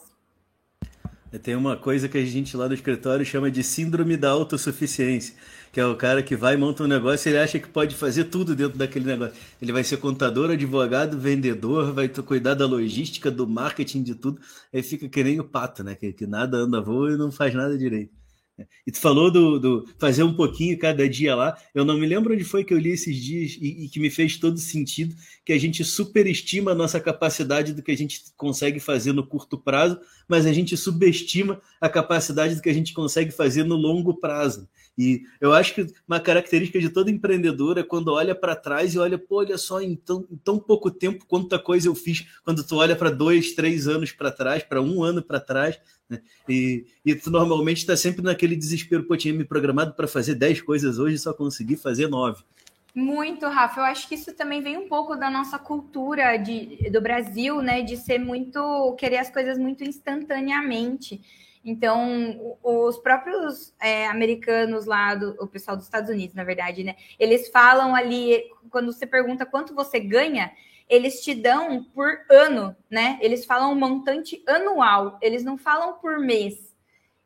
[1.43, 5.35] Tem uma coisa que a gente lá do escritório chama de síndrome da autossuficiência,
[5.75, 8.55] que é o cara que vai monta um negócio ele acha que pode fazer tudo
[8.55, 9.35] dentro daquele negócio.
[9.61, 14.41] Ele vai ser contador, advogado, vendedor, vai cuidar da logística, do marketing, de tudo.
[14.73, 15.97] Aí fica que nem o pato, né?
[15.97, 18.13] Que, que nada anda voa e não faz nada direito.
[18.87, 21.57] E tu falou do, do, fazer um pouquinho cada dia lá.
[21.75, 24.11] Eu não me lembro onde foi que eu li esses dias e, e, que me
[24.11, 28.79] fez todo sentido que a gente superestima a nossa capacidade do que a gente consegue
[28.79, 29.99] fazer no curto prazo,
[30.29, 34.69] mas a gente subestima a capacidade do que a gente consegue fazer no longo prazo.
[34.97, 38.99] E eu acho que uma característica de todo empreendedor é quando olha para trás e
[38.99, 42.25] olha, pô, olha só, em tão, em tão pouco tempo quanta coisa eu fiz.
[42.45, 45.79] Quando tu olha para dois, três anos para trás, para um ano para trás,
[46.09, 46.21] né?
[46.49, 50.61] e, e tu normalmente está sempre naquele desespero, pô, tinha me programado para fazer dez
[50.61, 52.43] coisas hoje e só consegui fazer nove.
[52.95, 53.81] Muito, Rafa.
[53.81, 57.83] Eu acho que isso também vem um pouco da nossa cultura de, do Brasil, né?
[57.83, 61.21] De ser muito, querer as coisas muito instantaneamente.
[61.65, 66.95] Então, os próprios é, americanos lá, do, o pessoal dos Estados Unidos, na verdade, né?
[67.19, 70.53] Eles falam ali, quando você pergunta quanto você ganha,
[70.89, 73.19] eles te dão por ano, né?
[73.21, 76.75] Eles falam um montante anual, eles não falam por mês.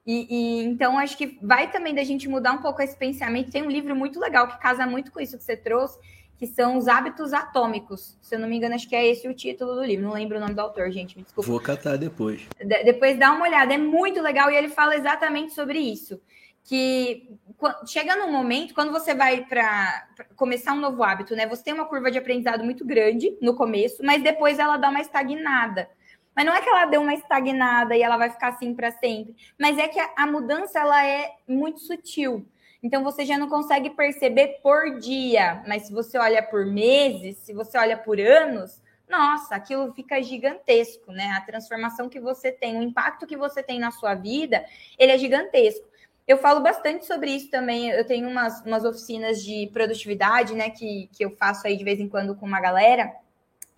[0.06, 3.50] E, e, então acho que vai também da gente mudar um pouco esse pensamento.
[3.50, 5.98] Tem um livro muito legal que casa muito com isso que você trouxe,
[6.38, 8.16] que são os hábitos atômicos.
[8.22, 10.06] Se eu não me engano, acho que é esse o título do livro.
[10.06, 11.50] Não lembro o nome do autor, gente, me desculpa.
[11.50, 12.48] Vou catar depois.
[12.58, 16.18] De depois dá uma olhada, é muito legal e ele fala exatamente sobre isso.
[16.68, 17.26] Que
[17.86, 20.06] chega num momento, quando você vai para
[20.36, 21.46] começar um novo hábito, né?
[21.46, 25.00] Você tem uma curva de aprendizado muito grande no começo, mas depois ela dá uma
[25.00, 25.88] estagnada.
[26.36, 29.34] Mas não é que ela deu uma estagnada e ela vai ficar assim para sempre,
[29.58, 32.46] mas é que a, a mudança ela é muito sutil.
[32.82, 37.54] Então você já não consegue perceber por dia, mas se você olha por meses, se
[37.54, 41.32] você olha por anos, nossa, aquilo fica gigantesco, né?
[41.32, 44.64] A transformação que você tem, o impacto que você tem na sua vida,
[44.98, 45.88] ele é gigantesco.
[46.28, 47.88] Eu falo bastante sobre isso também.
[47.88, 51.98] Eu tenho umas, umas oficinas de produtividade, né, que, que eu faço aí de vez
[51.98, 53.10] em quando com uma galera.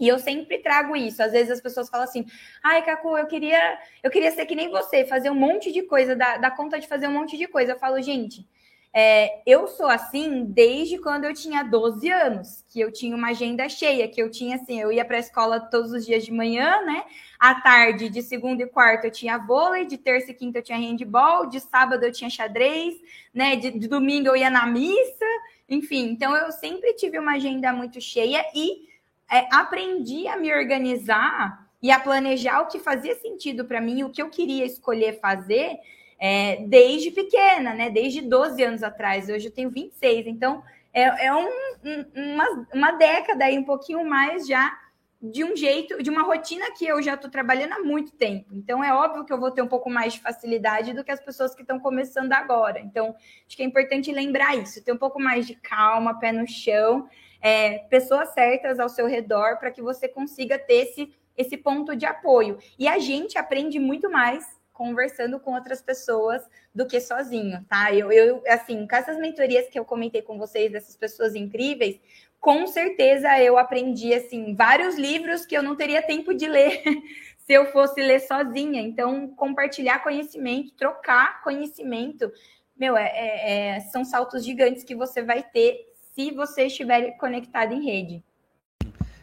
[0.00, 1.22] E eu sempre trago isso.
[1.22, 2.26] Às vezes as pessoas falam assim:
[2.60, 6.16] ai, Cacu, eu queria, eu queria ser que nem você, fazer um monte de coisa,
[6.16, 7.72] dar, dar conta de fazer um monte de coisa.
[7.72, 8.44] Eu falo, gente,
[8.92, 13.68] é, eu sou assim desde quando eu tinha 12 anos, que eu tinha uma agenda
[13.68, 16.82] cheia, que eu tinha assim, eu ia para a escola todos os dias de manhã,
[16.82, 17.04] né?
[17.38, 20.76] À tarde, de segunda e quarta, eu tinha vôlei, de terça e quinta eu tinha
[20.76, 22.94] handball, de sábado eu tinha xadrez,
[23.32, 23.54] né?
[23.54, 25.26] De, de domingo eu ia na missa,
[25.68, 26.10] enfim.
[26.10, 28.88] Então eu sempre tive uma agenda muito cheia e
[29.30, 34.10] é, aprendi a me organizar e a planejar o que fazia sentido para mim, o
[34.10, 35.78] que eu queria escolher fazer
[36.20, 37.88] é, desde pequena, né?
[37.88, 39.30] Desde 12 anos atrás.
[39.30, 40.62] Hoje eu tenho 26, então
[40.92, 41.48] é, é um,
[41.84, 44.78] um, uma, uma década aí, um pouquinho mais já
[45.22, 48.54] de um jeito, de uma rotina que eu já estou trabalhando há muito tempo.
[48.54, 51.20] Então é óbvio que eu vou ter um pouco mais de facilidade do que as
[51.20, 52.80] pessoas que estão começando agora.
[52.80, 53.14] Então
[53.46, 57.06] acho que é importante lembrar isso, ter um pouco mais de calma, pé no chão,
[57.40, 62.06] é, pessoas certas ao seu redor para que você consiga ter esse, esse ponto de
[62.06, 62.58] apoio.
[62.78, 66.40] E a gente aprende muito mais conversando com outras pessoas
[66.74, 67.94] do que sozinho, tá?
[67.94, 72.00] Eu, eu, assim, com essas mentorias que eu comentei com vocês, dessas pessoas incríveis,
[72.40, 76.82] com certeza eu aprendi, assim, vários livros que eu não teria tempo de ler
[77.36, 78.80] se eu fosse ler sozinha.
[78.80, 82.32] Então, compartilhar conhecimento, trocar conhecimento,
[82.74, 87.74] meu, é, é, é são saltos gigantes que você vai ter se você estiver conectado
[87.74, 88.24] em rede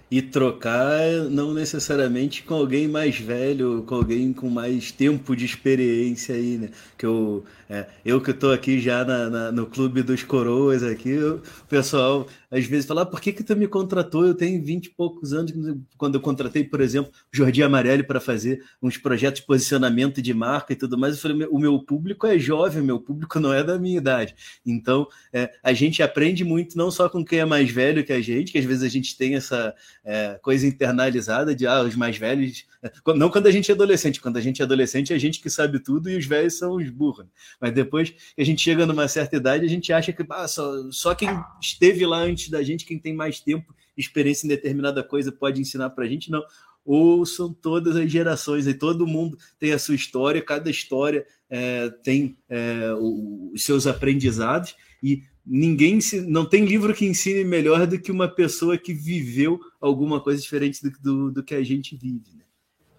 [0.09, 6.33] e trocar não necessariamente com alguém mais velho, com alguém com mais tempo de experiência
[6.35, 6.69] aí, né?
[6.97, 11.17] Que eu, é, eu que estou aqui já na, na, no clube dos coroas aqui,
[11.17, 14.25] o pessoal às vezes fala, ah, por que que tu me contratou?
[14.25, 15.51] Eu tenho 20 e poucos anos,
[15.97, 20.71] quando eu contratei, por exemplo, Jordi Amarelli para fazer uns projetos de posicionamento de marca
[20.71, 23.77] e tudo mais, eu falei, o meu público é jovem, meu público não é da
[23.77, 24.33] minha idade.
[24.65, 28.21] Então, é, a gente aprende muito não só com quem é mais velho que a
[28.21, 29.75] gente, que às vezes a gente tem essa
[30.05, 32.65] é, coisa internalizada de ah, os mais velhos.
[32.81, 35.41] É, não quando a gente é adolescente, quando a gente é adolescente, é a gente
[35.41, 37.25] que sabe tudo e os velhos são os burros.
[37.59, 40.89] Mas depois que a gente chega numa certa idade, a gente acha que ah, só,
[40.91, 41.29] só quem
[41.61, 45.89] esteve lá antes da gente, quem tem mais tempo, experiência em determinada coisa, pode ensinar
[45.89, 46.29] para a gente.
[46.29, 46.43] Não
[46.87, 52.37] ouçam todas as gerações, e todo mundo tem a sua história, cada história é, tem
[52.47, 54.73] é, os seus aprendizados,
[55.03, 59.59] e ninguém se, não tem livro que ensine melhor do que uma pessoa que viveu
[59.81, 62.37] alguma coisa diferente do, do, do que a gente vive.
[62.37, 62.43] Né?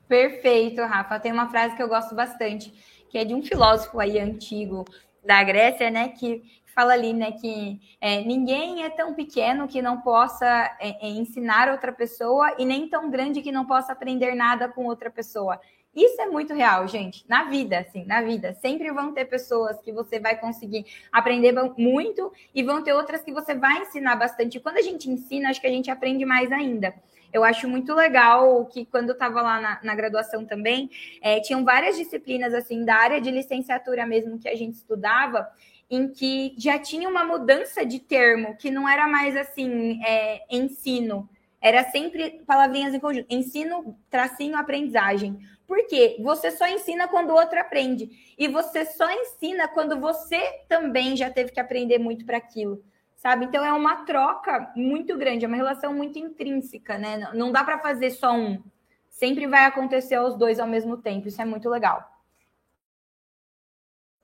[0.07, 1.19] Perfeito, Rafa.
[1.19, 2.73] Tem uma frase que eu gosto bastante,
[3.09, 4.85] que é de um filósofo aí antigo
[5.25, 6.43] da Grécia, né, que
[6.79, 10.47] fala ali, né, que é, ninguém é tão pequeno que não possa
[10.79, 14.85] é, é, ensinar outra pessoa e nem tão grande que não possa aprender nada com
[14.85, 15.61] outra pessoa.
[15.93, 17.25] Isso é muito real, gente.
[17.29, 18.55] Na vida, assim, na vida.
[18.63, 23.33] Sempre vão ter pessoas que você vai conseguir aprender muito e vão ter outras que
[23.33, 24.59] você vai ensinar bastante.
[24.59, 26.95] E quando a gente ensina, acho que a gente aprende mais ainda.
[27.33, 30.89] Eu acho muito legal que quando eu estava lá na, na, graduação também,
[31.21, 35.47] é, tinham várias disciplinas assim da área de licenciatura mesmo que a gente estudava,
[35.91, 41.29] em que já tinha uma mudança de termo, que não era mais assim, é, ensino,
[41.61, 45.39] era sempre palavrinhas em conjunto, ensino, tracinho, aprendizagem.
[45.67, 46.17] Por quê?
[46.23, 48.35] Você só ensina quando o outro aprende.
[48.39, 52.83] E você só ensina quando você também já teve que aprender muito para aquilo.
[53.17, 53.47] Sabe?
[53.47, 57.29] Então é uma troca muito grande, é uma relação muito intrínseca, né?
[57.35, 58.63] Não dá para fazer só um.
[59.11, 61.27] Sempre vai acontecer os dois ao mesmo tempo.
[61.27, 62.18] Isso é muito legal.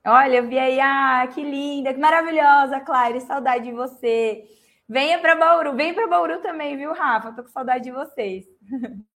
[0.07, 4.45] Olha, eu vi aí, ah, que linda, que maravilhosa, Claire, saudade de você.
[4.89, 7.33] Venha para Bauru, vem para Bauru também, viu, Rafa?
[7.33, 8.45] Tô com saudade de vocês.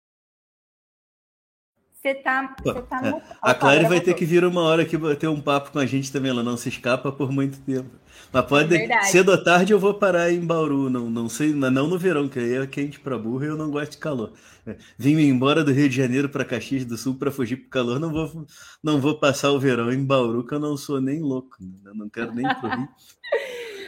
[2.07, 3.21] Você tá, você tá no...
[3.41, 6.09] A Claire vai ter que vir uma hora aqui bater um papo com a gente
[6.11, 7.89] também, ela não se escapa por muito tempo.
[8.31, 11.87] Mas pode, é cedo ou tarde eu vou parar em Bauru, não, não sei, não
[11.87, 14.31] no verão, que aí é quente para burro e eu não gosto de calor.
[14.65, 17.99] É, vim embora do Rio de Janeiro para Caxias do Sul para fugir pro calor,
[17.99, 18.47] não vou,
[18.81, 22.09] não vou passar o verão em Bauru, que eu não sou nem louco, eu não
[22.09, 22.89] quero nem pro Rio.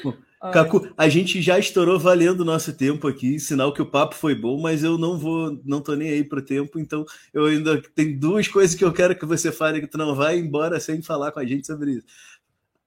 [0.40, 4.34] Cacu, a gente já estourou valendo o nosso tempo aqui, sinal que o papo foi
[4.34, 8.18] bom, mas eu não vou, não tô nem aí pro tempo, então eu ainda tenho
[8.18, 11.34] duas coisas que eu quero que você fale que tu não vai embora sem falar
[11.34, 12.06] com a gente sobre isso.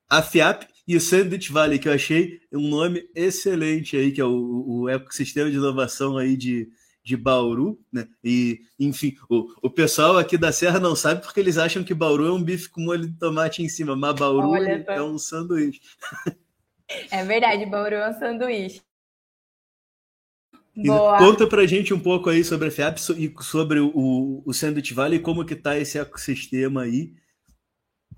[0.08, 4.24] A FIAP e o Sandwich Valley, que eu achei um nome excelente aí, que é
[4.24, 6.70] o, o ecossistema de inovação aí de,
[7.04, 8.08] de Bauru, né?
[8.24, 12.26] E, enfim, o, o pessoal aqui da Serra não sabe porque eles acham que Bauru
[12.26, 15.80] é um bife com molho de tomate em cima, mas Bauru Olha, é um sanduíche.
[17.10, 18.82] É verdade, Bauru é um sanduíche.
[20.74, 21.18] Boa.
[21.18, 25.18] Conta pra gente um pouco aí sobre a FIAP e sobre o, o Sandwich Valley
[25.18, 27.12] e como que tá esse ecossistema aí.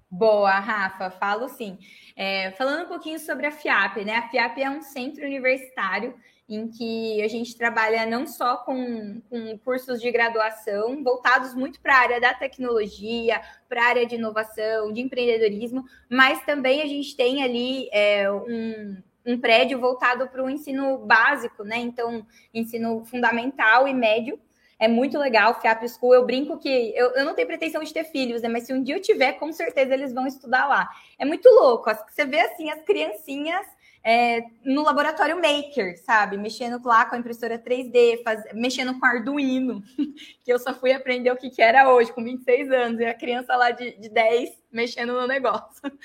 [0.09, 1.77] Boa, Rafa, falo sim.
[2.15, 4.17] É, falando um pouquinho sobre a FIAP, né?
[4.17, 6.15] A FIAP é um centro universitário
[6.49, 11.95] em que a gente trabalha não só com, com cursos de graduação voltados muito para
[11.95, 17.17] a área da tecnologia, para a área de inovação, de empreendedorismo, mas também a gente
[17.17, 21.79] tem ali é, um, um prédio voltado para o ensino básico, né?
[21.79, 24.39] Então, ensino fundamental e médio.
[24.79, 26.15] É muito legal, FIAP School.
[26.15, 28.49] Eu brinco que eu, eu não tenho pretensão de ter filhos, né?
[28.49, 30.91] Mas se um dia eu tiver, com certeza eles vão estudar lá.
[31.19, 31.91] É muito louco.
[32.11, 33.67] Você vê assim as criancinhas
[34.07, 36.37] é, no laboratório Maker, sabe?
[36.37, 38.45] Mexendo lá com a impressora 3D, faz...
[38.53, 39.83] mexendo com Arduino,
[40.45, 43.15] que eu só fui aprender o que, que era hoje, com 26 anos, e a
[43.15, 45.83] criança lá de, de 10 mexendo no negócio.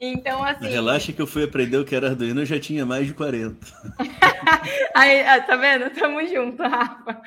[0.00, 0.68] Então, assim.
[0.68, 3.56] Relaxa que eu fui aprender o que era Arduino, eu já tinha mais de 40.
[4.94, 5.90] Aí, ah, tá vendo?
[5.90, 7.22] Tamo junto, Rafa.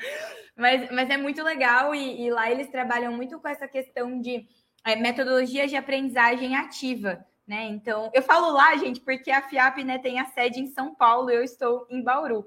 [0.54, 4.46] Mas, mas é muito legal, e, e lá eles trabalham muito com essa questão de
[4.84, 7.66] é, metodologias de aprendizagem ativa né?
[7.66, 11.30] Então, eu falo lá, gente, porque a FIAP né, tem a sede em São Paulo,
[11.30, 12.46] eu estou em Bauru.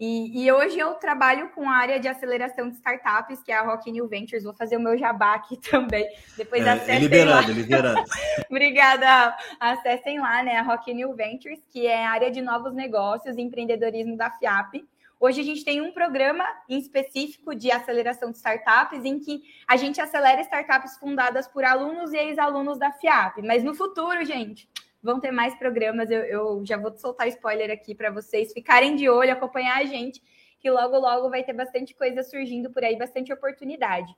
[0.00, 3.62] E, e, hoje eu trabalho com a área de aceleração de startups, que é a
[3.62, 4.44] Rock New Ventures.
[4.44, 6.08] Vou fazer o meu jabá aqui também.
[6.38, 7.52] Depois é, acessem é liberado, lá.
[7.52, 8.04] liberado.
[8.48, 9.36] Obrigada.
[9.60, 10.56] Acessem lá, né?
[10.56, 14.82] A Rock New Ventures, que é a área de novos negócios e empreendedorismo da FIAP.
[15.20, 19.76] Hoje a gente tem um programa em específico de aceleração de startups, em que a
[19.76, 23.42] gente acelera startups fundadas por alunos e ex-alunos da FIAP.
[23.42, 24.66] Mas no futuro, gente,
[25.02, 26.10] vão ter mais programas.
[26.10, 30.22] Eu, eu já vou soltar spoiler aqui para vocês ficarem de olho, acompanhar a gente,
[30.58, 34.16] que logo, logo vai ter bastante coisa surgindo por aí, bastante oportunidade.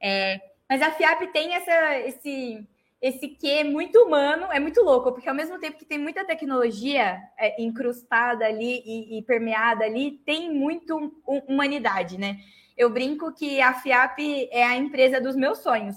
[0.00, 2.66] É, mas a FIAP tem essa, esse
[3.00, 6.24] esse que é muito humano, é muito louco, porque ao mesmo tempo que tem muita
[6.24, 12.38] tecnologia é, incrustada ali e, e, permeada ali, tem muito humanidade, né?
[12.76, 15.96] Eu brinco que a FIAP é a empresa dos meus sonhos,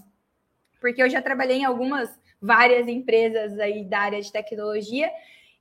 [0.80, 5.12] porque eu já trabalhei em algumas, várias empresas aí da área de tecnologia,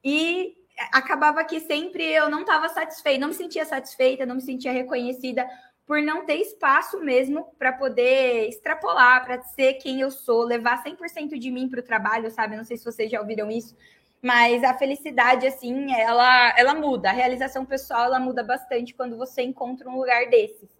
[0.04, 0.54] e
[0.92, 5.46] acabava que sempre eu não estava satisfeita, não me sentia satisfeita, não me sentia reconhecida
[5.90, 11.36] por não ter espaço mesmo para poder extrapolar, para ser quem eu sou, levar 100%
[11.36, 12.56] de mim para o trabalho, sabe?
[12.56, 13.76] Não sei se vocês já ouviram isso,
[14.22, 17.10] mas a felicidade, assim, ela, ela muda.
[17.10, 20.70] A realização pessoal, ela muda bastante quando você encontra um lugar desses.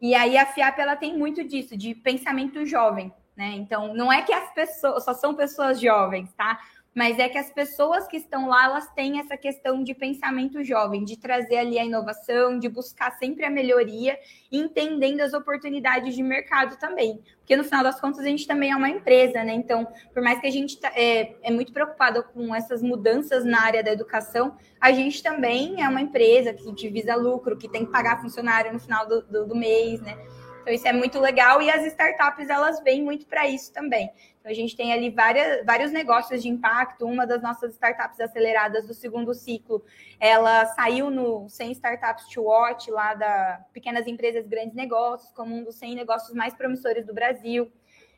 [0.00, 3.52] E aí a FIAP, ela tem muito disso, de pensamento jovem, né?
[3.56, 6.58] Então, não é que as pessoas, só são pessoas jovens, tá?
[6.96, 11.04] Mas é que as pessoas que estão lá, elas têm essa questão de pensamento jovem,
[11.04, 14.18] de trazer ali a inovação, de buscar sempre a melhoria,
[14.50, 17.20] entendendo as oportunidades de mercado também.
[17.40, 19.52] Porque no final das contas a gente também é uma empresa, né?
[19.52, 23.60] Então, por mais que a gente tá, é, é muito preocupado com essas mudanças na
[23.60, 27.92] área da educação, a gente também é uma empresa que visa lucro, que tem que
[27.92, 30.16] pagar funcionário no final do, do, do mês, né?
[30.66, 34.10] Então, isso é muito legal e as startups elas vêm muito para isso também.
[34.40, 37.06] Então, a gente tem ali várias, vários negócios de impacto.
[37.06, 39.84] Uma das nossas startups aceleradas do segundo ciclo,
[40.18, 45.62] ela saiu no 100 Startups to Watch, lá da Pequenas Empresas Grandes Negócios, como um
[45.62, 47.70] dos 100 negócios mais promissores do Brasil.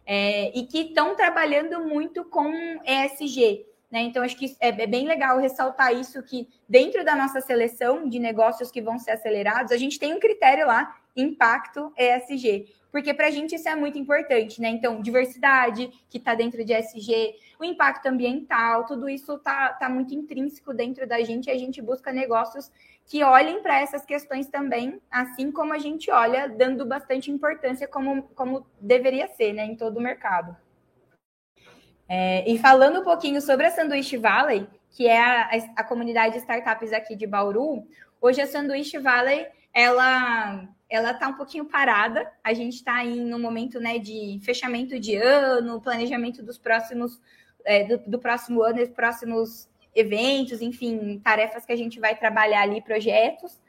[0.07, 2.51] É, e que estão trabalhando muito com
[2.83, 3.67] ESG.
[3.91, 4.03] Né?
[4.03, 8.19] Então, acho que é, é bem legal ressaltar isso, que dentro da nossa seleção de
[8.19, 12.67] negócios que vão ser acelerados, a gente tem um critério lá impacto ESG.
[12.91, 14.69] Porque para a gente isso é muito importante, né?
[14.69, 20.15] Então, diversidade, que está dentro de ESG, o impacto ambiental, tudo isso está tá muito
[20.15, 22.71] intrínseco dentro da gente e a gente busca negócios
[23.05, 28.23] que olhem para essas questões também, assim como a gente olha, dando bastante importância como,
[28.35, 30.57] como deveria ser, né, em todo o mercado.
[32.09, 36.39] É, e falando um pouquinho sobre a Sanduíche Valley, que é a, a comunidade de
[36.39, 37.87] startups aqui de Bauru,
[38.21, 42.33] hoje a Sanduíche Valley, ela ela está um pouquinho parada.
[42.43, 47.21] A gente está em no momento né, de fechamento de ano, planejamento dos próximos
[47.65, 52.63] é, do, do, próximo ano, dos próximos eventos, enfim, tarefas que a gente vai trabalhar
[52.63, 53.61] ali, projetos.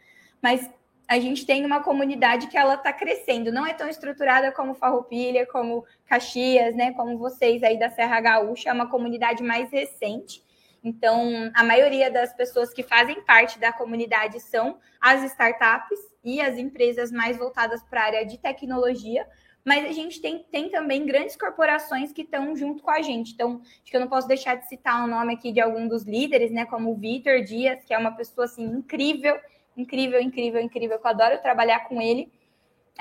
[0.41, 0.69] Mas
[1.09, 5.43] a gente tem uma comunidade que ela está crescendo, não é tão estruturada como Farroupilha,
[5.47, 10.43] como Caxias, né, como vocês aí da Serra Gaúcha, é uma comunidade mais recente.
[10.83, 16.59] Então, a maioria das pessoas que fazem parte da comunidade são as startups e as
[16.59, 19.25] empresas mais voltadas para a área de tecnologia,
[19.65, 23.33] mas a gente tem, tem também grandes corporações que estão junto com a gente.
[23.33, 26.03] Então, acho que eu não posso deixar de citar o nome aqui de algum dos
[26.03, 26.65] líderes, né?
[26.65, 29.37] Como o Vitor Dias, que é uma pessoa assim incrível,
[29.79, 32.31] incrível, incrível, incrível, que eu adoro trabalhar com ele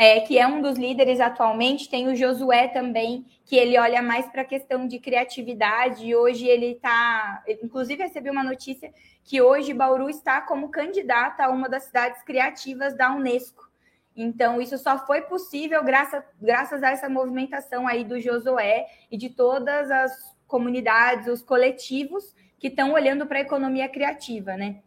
[0.01, 1.91] é, que é um dos líderes atualmente.
[1.91, 6.07] Tem o Josué também, que ele olha mais para a questão de criatividade.
[6.07, 7.43] E hoje ele está.
[7.61, 12.97] Inclusive, recebi uma notícia que hoje Bauru está como candidata a uma das cidades criativas
[12.97, 13.69] da Unesco.
[14.15, 19.31] Então, isso só foi possível graças, graças a essa movimentação aí do Josué e de
[19.31, 20.13] todas as
[20.47, 24.81] comunidades, os coletivos que estão olhando para a economia criativa, né?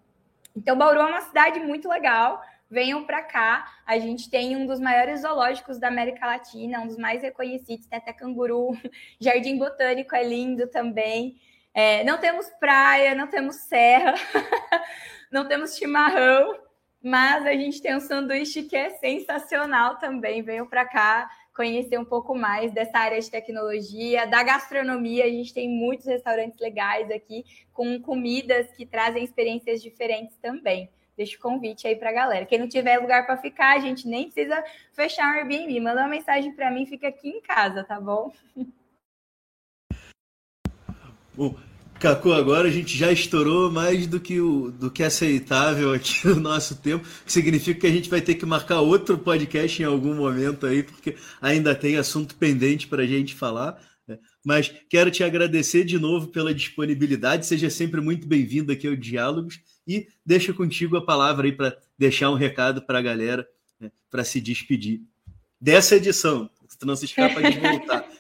[0.56, 2.42] Então, Bauru é uma cidade muito legal
[2.72, 3.70] venham para cá.
[3.86, 8.00] A gente tem um dos maiores zoológicos da América Latina, um dos mais reconhecidos, tem
[8.00, 8.72] até canguru,
[9.20, 11.36] Jardim Botânico é lindo também.
[11.74, 14.14] É, não temos praia, não temos serra,
[15.32, 16.58] não temos chimarrão,
[17.04, 20.42] mas a gente tem um sanduíche que é sensacional também.
[20.42, 25.26] Venham para cá conhecer um pouco mais dessa área de tecnologia, da gastronomia.
[25.26, 30.90] A gente tem muitos restaurantes legais aqui com comidas que trazem experiências diferentes também
[31.22, 32.46] deixa o convite aí para a galera.
[32.48, 35.80] Quem não tiver lugar para ficar, a gente nem precisa fechar um Airbnb.
[35.80, 38.32] Manda uma mensagem para mim, fica aqui em casa, tá bom?
[41.34, 41.56] Bom,
[42.02, 46.40] Cacu, agora a gente já estourou mais do que, o, do que aceitável aqui no
[46.40, 50.16] nosso tempo, que significa que a gente vai ter que marcar outro podcast em algum
[50.16, 53.80] momento aí, porque ainda tem assunto pendente para a gente falar.
[54.08, 54.18] Né?
[54.44, 59.60] Mas quero te agradecer de novo pela disponibilidade, seja sempre muito bem-vindo aqui ao Diálogos
[59.88, 63.48] e deixa contigo a palavra aí para deixar um recado para a galera,
[63.80, 65.02] né, para se despedir
[65.60, 66.50] dessa edição.
[66.68, 68.10] Se não se escapa de voltar.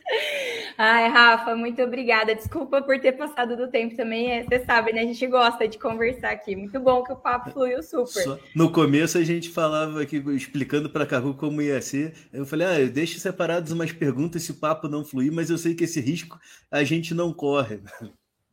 [0.83, 2.33] Ai, Rafa, muito obrigada.
[2.33, 4.31] Desculpa por ter passado do tempo também.
[4.31, 5.01] É, você sabe, né?
[5.01, 6.55] A gente gosta de conversar aqui.
[6.55, 8.23] Muito bom que o papo fluiu super.
[8.23, 12.15] Só no começo a gente falava aqui, explicando para a Carru como ia ser.
[12.33, 15.75] Eu falei, ah, deixe separados umas perguntas se o papo não fluir, mas eu sei
[15.75, 16.39] que esse risco
[16.71, 17.79] a gente não corre.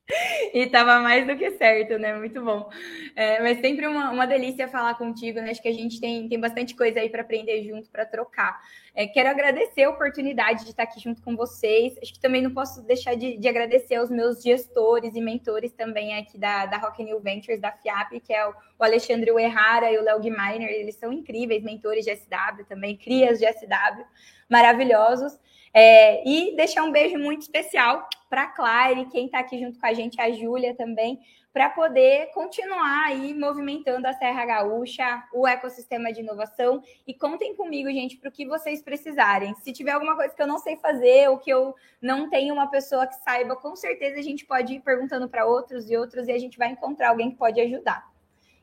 [0.55, 2.15] e estava mais do que certo, né?
[2.17, 2.69] Muito bom.
[3.15, 5.51] É, mas sempre uma, uma delícia falar contigo, né?
[5.51, 8.61] Acho que a gente tem, tem bastante coisa aí para aprender junto, para trocar.
[8.95, 11.97] É, quero agradecer a oportunidade de estar aqui junto com vocês.
[12.03, 16.17] Acho que também não posso deixar de, de agradecer aos meus gestores e mentores também
[16.19, 19.99] aqui da, da Rock New Ventures, da FIAP, que é o, o Alexandre Uerrara e
[19.99, 20.69] o Léo Guiminer.
[20.69, 24.05] Eles são incríveis, mentores de SW também, crias de SW,
[24.49, 25.39] maravilhosos.
[25.73, 29.87] É, e deixar um beijo muito especial para a Claire, quem está aqui junto com
[29.87, 31.21] a gente, a Júlia também,
[31.59, 36.81] para poder continuar aí movimentando a Serra Gaúcha, o ecossistema de inovação.
[37.05, 39.53] E contem comigo, gente, para o que vocês precisarem.
[39.57, 42.71] Se tiver alguma coisa que eu não sei fazer ou que eu não tenho uma
[42.71, 46.33] pessoa que saiba, com certeza a gente pode ir perguntando para outros e outros e
[46.33, 48.07] a gente vai encontrar alguém que pode ajudar.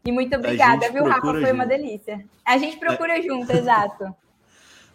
[0.06, 1.20] E muito obrigada, viu, Rafa?
[1.20, 1.54] Foi junto.
[1.54, 2.26] uma delícia.
[2.46, 3.22] A gente procura é.
[3.22, 4.16] junto, exato.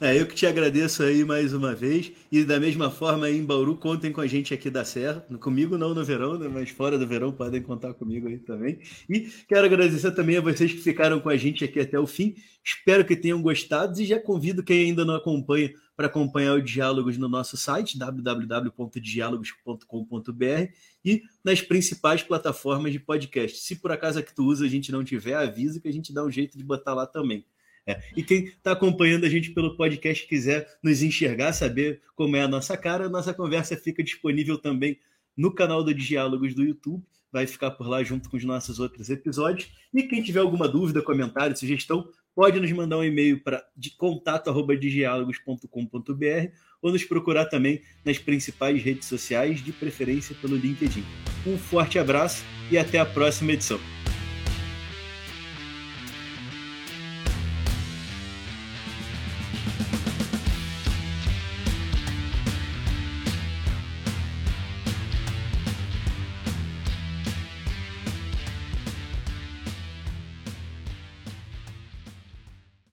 [0.03, 2.11] É, eu que te agradeço aí mais uma vez.
[2.33, 5.21] E da mesma forma aí em Bauru, contem com a gente aqui da Serra.
[5.39, 6.49] Comigo não no verão, né?
[6.49, 8.79] mas fora do verão podem contar comigo aí também.
[9.11, 12.35] E quero agradecer também a vocês que ficaram com a gente aqui até o fim.
[12.65, 17.19] Espero que tenham gostado e já convido quem ainda não acompanha para acompanhar o Diálogos
[17.19, 20.73] no nosso site www.diálogos.com.br
[21.05, 23.59] e nas principais plataformas de podcast.
[23.59, 26.11] Se por acaso a que tu usa a gente não tiver, avisa que a gente
[26.11, 27.45] dá um jeito de botar lá também.
[27.91, 28.01] É.
[28.17, 32.49] E quem está acompanhando a gente pelo podcast quiser nos enxergar, saber como é a
[32.49, 34.99] nossa cara, nossa conversa fica disponível também
[35.37, 37.03] no canal do Diálogos do YouTube.
[37.33, 39.71] Vai ficar por lá junto com os nossos outros episódios.
[39.95, 43.65] E quem tiver alguma dúvida, comentário, sugestão, pode nos mandar um e-mail para
[43.97, 51.05] contato@diálogos.com.br ou nos procurar também nas principais redes sociais, de preferência pelo LinkedIn.
[51.47, 54.00] Um forte abraço e até a próxima edição.